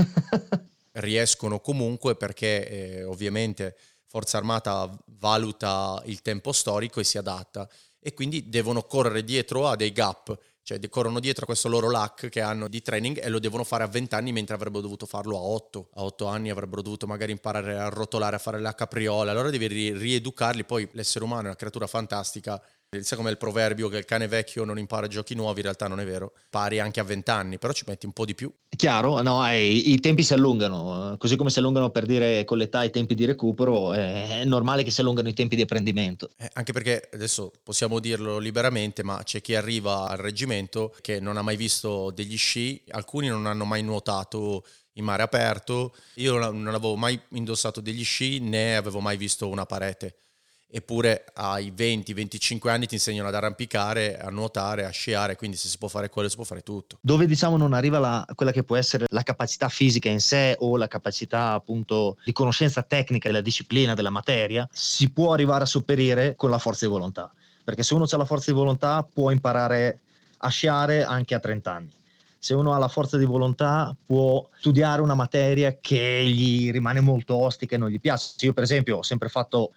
[0.95, 4.89] riescono comunque perché eh, ovviamente Forza Armata
[5.19, 10.39] valuta il tempo storico e si adatta e quindi devono correre dietro a dei gap
[10.65, 13.85] cioè corrono dietro a questo loro lac che hanno di training e lo devono fare
[13.85, 15.91] a 20 anni mentre avrebbero dovuto farlo a 8.
[15.97, 19.67] A 8 anni avrebbero dovuto magari imparare a rotolare, a fare la capriola, allora devi
[19.93, 22.61] rieducarli, poi l'essere umano è una creatura fantastica
[23.03, 26.01] Sai come il proverbio che il cane vecchio non impara giochi nuovi, in realtà non
[26.01, 26.33] è vero.
[26.51, 28.53] Pari anche a 20 anni, però ci metti un po' di più.
[28.69, 32.83] Chiaro, no, eh, i tempi si allungano, così come si allungano per dire con l'età
[32.85, 36.31] i tempi di recupero, è normale che si allungano i tempi di apprendimento.
[36.37, 41.37] Eh, anche perché adesso possiamo dirlo liberamente, ma c'è chi arriva al reggimento che non
[41.37, 44.65] ha mai visto degli sci, alcuni non hanno mai nuotato
[44.95, 49.67] in mare aperto, io non avevo mai indossato degli sci né avevo mai visto una
[49.67, 50.17] parete
[50.77, 55.79] eppure ai 20-25 anni ti insegnano ad arrampicare, a nuotare, a sciare, quindi se si
[55.79, 56.99] può fare quello si può fare tutto.
[57.01, 60.77] Dove diciamo non arriva la, quella che può essere la capacità fisica in sé o
[60.77, 66.35] la capacità appunto di conoscenza tecnica della disciplina, della materia, si può arrivare a sopperire
[66.35, 70.01] con la forza di volontà, perché se uno ha la forza di volontà può imparare
[70.39, 71.93] a sciare anche a 30 anni
[72.37, 77.37] se uno ha la forza di volontà può studiare una materia che gli rimane molto
[77.37, 78.35] ostica e non gli piace.
[78.41, 79.73] Io per esempio ho sempre fatto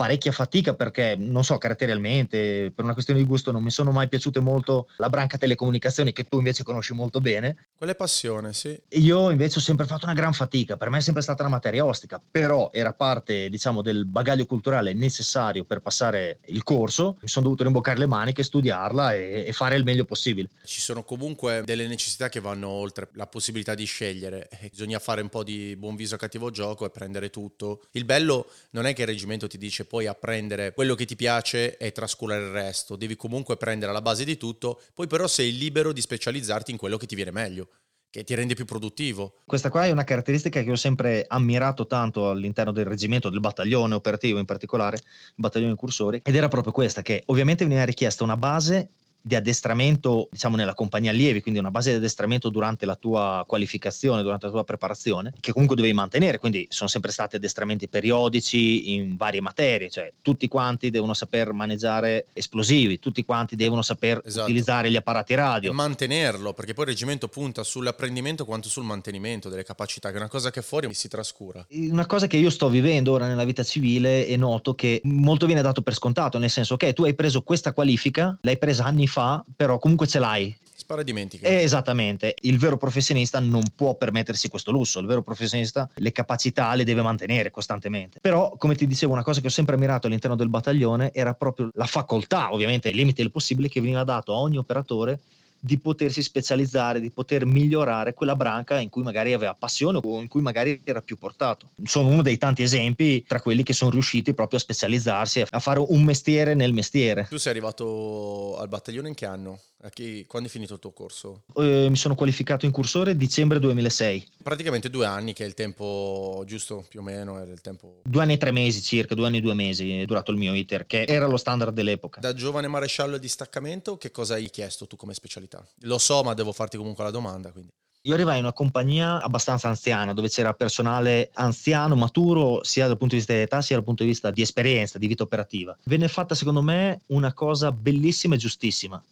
[0.00, 4.08] parecchia fatica perché, non so, caratterialmente, per una questione di gusto, non mi sono mai
[4.08, 7.66] piaciute molto la branca telecomunicazioni che tu invece conosci molto bene.
[7.76, 8.80] Quella è passione, sì.
[8.92, 11.84] Io invece ho sempre fatto una gran fatica, per me è sempre stata una materia
[11.84, 17.44] ostica, però era parte, diciamo, del bagaglio culturale necessario per passare il corso, mi sono
[17.44, 20.48] dovuto rimboccare le maniche, studiarla e, e fare il meglio possibile.
[20.64, 25.28] Ci sono comunque delle necessità che vanno oltre la possibilità di scegliere, bisogna fare un
[25.28, 27.82] po' di buon viso a cattivo gioco e prendere tutto.
[27.90, 31.76] Il bello non è che il reggimento ti dice puoi apprendere quello che ti piace
[31.76, 35.92] e trascurare il resto, devi comunque prendere la base di tutto, poi però sei libero
[35.92, 37.70] di specializzarti in quello che ti viene meglio
[38.08, 39.40] che ti rende più produttivo.
[39.44, 43.94] Questa qua è una caratteristica che ho sempre ammirato tanto all'interno del reggimento, del battaglione
[43.94, 45.00] operativo in particolare,
[45.36, 48.90] battaglione cursori, ed era proprio questa, che ovviamente veniva richiesta una base
[49.22, 54.22] di addestramento, diciamo nella compagnia allievi, quindi una base di addestramento durante la tua qualificazione,
[54.22, 59.16] durante la tua preparazione, che comunque dovevi mantenere, quindi sono sempre stati addestramenti periodici in
[59.16, 64.44] varie materie, cioè tutti quanti devono saper maneggiare esplosivi, tutti quanti devono saper esatto.
[64.44, 65.70] utilizzare gli apparati radio.
[65.70, 70.18] E mantenerlo, perché poi il reggimento punta sull'apprendimento quanto sul mantenimento delle capacità, che è
[70.18, 71.64] una cosa che fuori si trascura.
[71.70, 75.62] Una cosa che io sto vivendo ora nella vita civile e noto che molto viene
[75.62, 79.44] dato per scontato, nel senso che tu hai preso questa qualifica, l'hai presa anni fa,
[79.54, 80.56] però comunque ce l'hai.
[80.74, 81.46] Spara dimentica.
[81.46, 82.34] Eh, esattamente.
[82.40, 84.98] Il vero professionista non può permettersi questo lusso.
[84.98, 88.18] Il vero professionista le capacità le deve mantenere costantemente.
[88.20, 91.68] Però, come ti dicevo, una cosa che ho sempre ammirato all'interno del battaglione era proprio
[91.74, 95.20] la facoltà, ovviamente ai limiti del possibile, che veniva dato a ogni operatore
[95.60, 100.28] di potersi specializzare, di poter migliorare quella branca in cui magari aveva passione o in
[100.28, 101.70] cui magari era più portato.
[101.84, 105.84] Sono uno dei tanti esempi tra quelli che sono riusciti proprio a specializzarsi, a fare
[105.86, 107.26] un mestiere nel mestiere.
[107.28, 109.60] Tu sei arrivato al battaglione in che anno?
[109.88, 111.44] Chi, quando è finito il tuo corso?
[111.56, 114.28] Eh, mi sono qualificato in cursore dicembre 2006.
[114.42, 117.38] Praticamente due anni, che è il tempo giusto più o meno.
[117.38, 118.00] Era il tempo...
[118.02, 120.54] Due anni e tre mesi circa, due anni e due mesi è durato il mio
[120.54, 122.20] iter, che era lo standard dell'epoca.
[122.20, 125.66] Da giovane maresciallo di staccamento, che cosa hai chiesto tu come specialità?
[125.80, 127.50] Lo so, ma devo farti comunque la domanda.
[127.50, 127.70] Quindi.
[128.04, 133.14] Io arrivai in una compagnia abbastanza anziana, dove c'era personale anziano, maturo, sia dal punto
[133.14, 135.76] di vista di età, sia dal punto di vista di esperienza, di vita operativa.
[135.84, 139.02] Venne fatta, secondo me, una cosa bellissima e giustissima.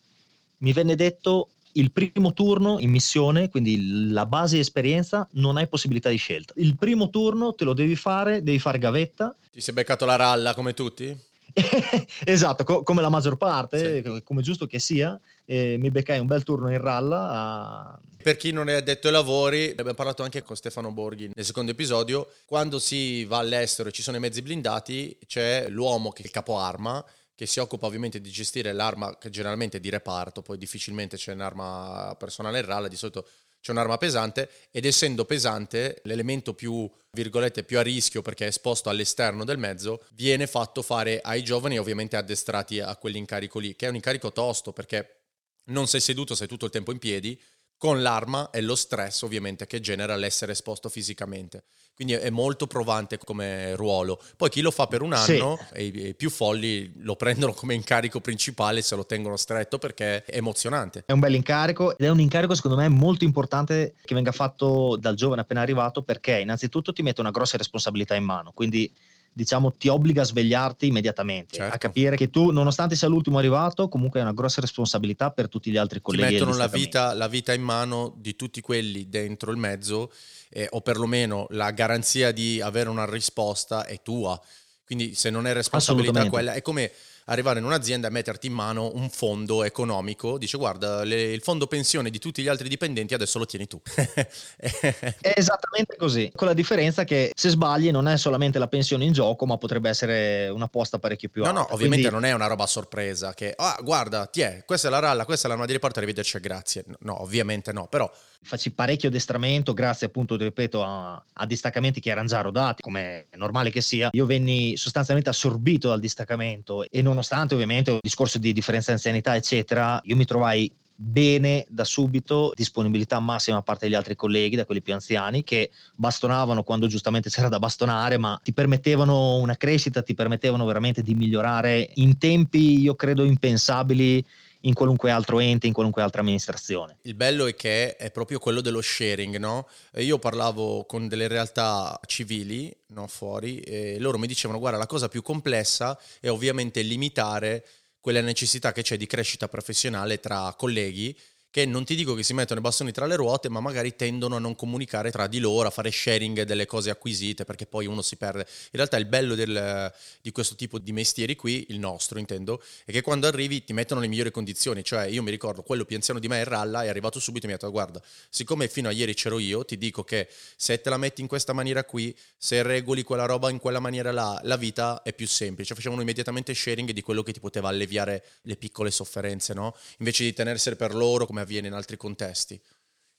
[0.58, 5.68] Mi venne detto il primo turno in missione, quindi la base di esperienza, non hai
[5.68, 6.52] possibilità di scelta.
[6.56, 9.34] Il primo turno te lo devi fare, devi fare gavetta.
[9.52, 11.16] Ti sei beccato la ralla come tutti?
[12.24, 14.22] esatto, co- come la maggior parte, sì.
[14.22, 17.30] come giusto che sia, eh, mi beccai un bel turno in ralla.
[17.30, 18.00] A...
[18.20, 21.70] Per chi non è addetto ai lavori, abbiamo parlato anche con Stefano Borghi nel secondo
[21.70, 26.26] episodio, quando si va all'estero e ci sono i mezzi blindati, c'è l'uomo che è
[26.26, 27.04] il capo arma
[27.38, 31.34] che si occupa ovviamente di gestire l'arma che generalmente è di reparto, poi difficilmente c'è
[31.34, 33.28] un'arma personale in ralla, di solito
[33.60, 38.88] c'è un'arma pesante ed essendo pesante l'elemento più, virgolette, più a rischio perché è esposto
[38.88, 43.88] all'esterno del mezzo viene fatto fare ai giovani ovviamente addestrati a quell'incarico lì, che è
[43.88, 45.20] un incarico tosto perché
[45.66, 47.40] non sei seduto, sei tutto il tempo in piedi,
[47.78, 51.62] con l'arma e lo stress ovviamente che genera l'essere esposto fisicamente.
[51.94, 54.22] Quindi è molto provante come ruolo.
[54.36, 55.74] Poi chi lo fa per un anno sì.
[55.74, 60.36] e, i, più folli lo prendono come incarico principale se lo tengono stretto perché è
[60.36, 61.02] emozionante.
[61.06, 64.96] È un bel incarico ed è un incarico secondo me molto importante che venga fatto
[64.96, 68.52] dal giovane appena arrivato perché innanzitutto ti mette una grossa responsabilità in mano.
[68.52, 68.92] Quindi
[69.32, 71.74] diciamo, ti obbliga a svegliarti immediatamente, certo.
[71.74, 75.70] a capire che tu, nonostante sia l'ultimo arrivato, comunque hai una grossa responsabilità per tutti
[75.70, 76.26] gli altri colleghi.
[76.26, 80.12] Ti mettono la vita, la vita, in mano di tutti quelli dentro il mezzo,
[80.50, 84.40] eh, o perlomeno la garanzia di avere una risposta è tua.
[84.84, 86.90] Quindi se non è responsabilità quella, è come
[87.28, 91.66] arrivare in un'azienda e metterti in mano un fondo economico, dice guarda le, il fondo
[91.66, 93.80] pensione di tutti gli altri dipendenti adesso lo tieni tu.
[93.82, 94.26] è
[95.36, 99.46] esattamente così, con la differenza che se sbagli non è solamente la pensione in gioco,
[99.46, 101.54] ma potrebbe essere una posta parecchio più alta.
[101.54, 102.26] No, no, ovviamente Quindi...
[102.26, 105.24] non è una roba a sorpresa che, ah guarda, ti è, questa è la ralla,
[105.24, 106.84] questa è l'arma di riporto, arrivederci, grazie.
[107.00, 108.10] No, ovviamente no, però
[108.42, 113.36] facci parecchio addestramento grazie appunto, ripeto, a, a, distaccamenti che erano già rodati, come è
[113.36, 114.08] normale che sia.
[114.12, 119.34] Io venni sostanzialmente assorbito dal distaccamento e nonostante ovviamente il discorso di differenza di anzianità,
[119.34, 124.64] eccetera, io mi trovai bene da subito, disponibilità massima da parte degli altri colleghi, da
[124.64, 130.02] quelli più anziani, che bastonavano quando giustamente c'era da bastonare, ma ti permettevano una crescita,
[130.02, 134.24] ti permettevano veramente di migliorare in tempi, io credo, impensabili
[134.62, 136.98] in qualunque altro ente, in qualunque altra amministrazione.
[137.02, 139.68] Il bello è che è proprio quello dello sharing, no?
[139.96, 145.08] Io parlavo con delle realtà civili, no, fuori, e loro mi dicevano, guarda, la cosa
[145.08, 147.64] più complessa è ovviamente limitare
[148.00, 151.16] quella necessità che c'è di crescita professionale tra colleghi
[151.58, 154.36] che non ti dico che si mettono i bastoni tra le ruote, ma magari tendono
[154.36, 158.00] a non comunicare tra di loro, a fare sharing delle cose acquisite, perché poi uno
[158.00, 158.46] si perde.
[158.48, 162.92] In realtà il bello del, di questo tipo di mestieri qui, il nostro intendo, è
[162.92, 166.20] che quando arrivi ti mettono le migliori condizioni, cioè io mi ricordo quello più anziano
[166.20, 168.00] di me in ralla è arrivato subito e mi ha detto guarda,
[168.30, 171.52] siccome fino a ieri c'ero io, ti dico che se te la metti in questa
[171.52, 175.74] maniera qui, se regoli quella roba in quella maniera là, la vita è più semplice.
[175.74, 179.74] Facevano immediatamente sharing di quello che ti poteva alleviare le piccole sofferenze, no?
[179.98, 182.60] Invece di tenersene per loro come avviene in altri contesti.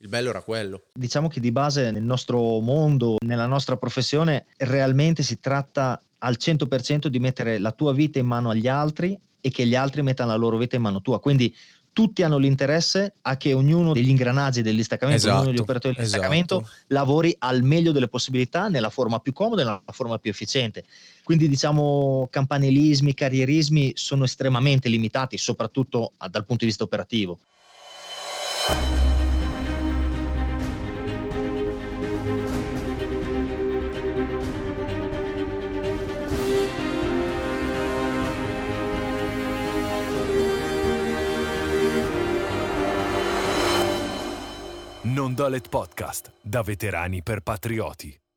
[0.02, 0.84] Il bello era quello.
[0.94, 7.08] Diciamo che di base nel nostro mondo, nella nostra professione, realmente si tratta al 100%
[7.08, 10.38] di mettere la tua vita in mano agli altri e che gli altri mettano la
[10.38, 11.20] loro vita in mano tua.
[11.20, 11.54] Quindi
[11.92, 16.04] tutti hanno l'interesse a che ognuno degli ingranaggi del distaccamento, esatto, ognuno degli operatori del
[16.06, 16.22] esatto.
[16.22, 20.86] distaccamento lavori al meglio delle possibilità nella forma più comoda e nella forma più efficiente.
[21.24, 27.40] Quindi diciamo campanilismi, carrierismi sono estremamente limitati, soprattutto dal punto di vista operativo.
[45.70, 48.29] Podcast, da veterani per patrioti.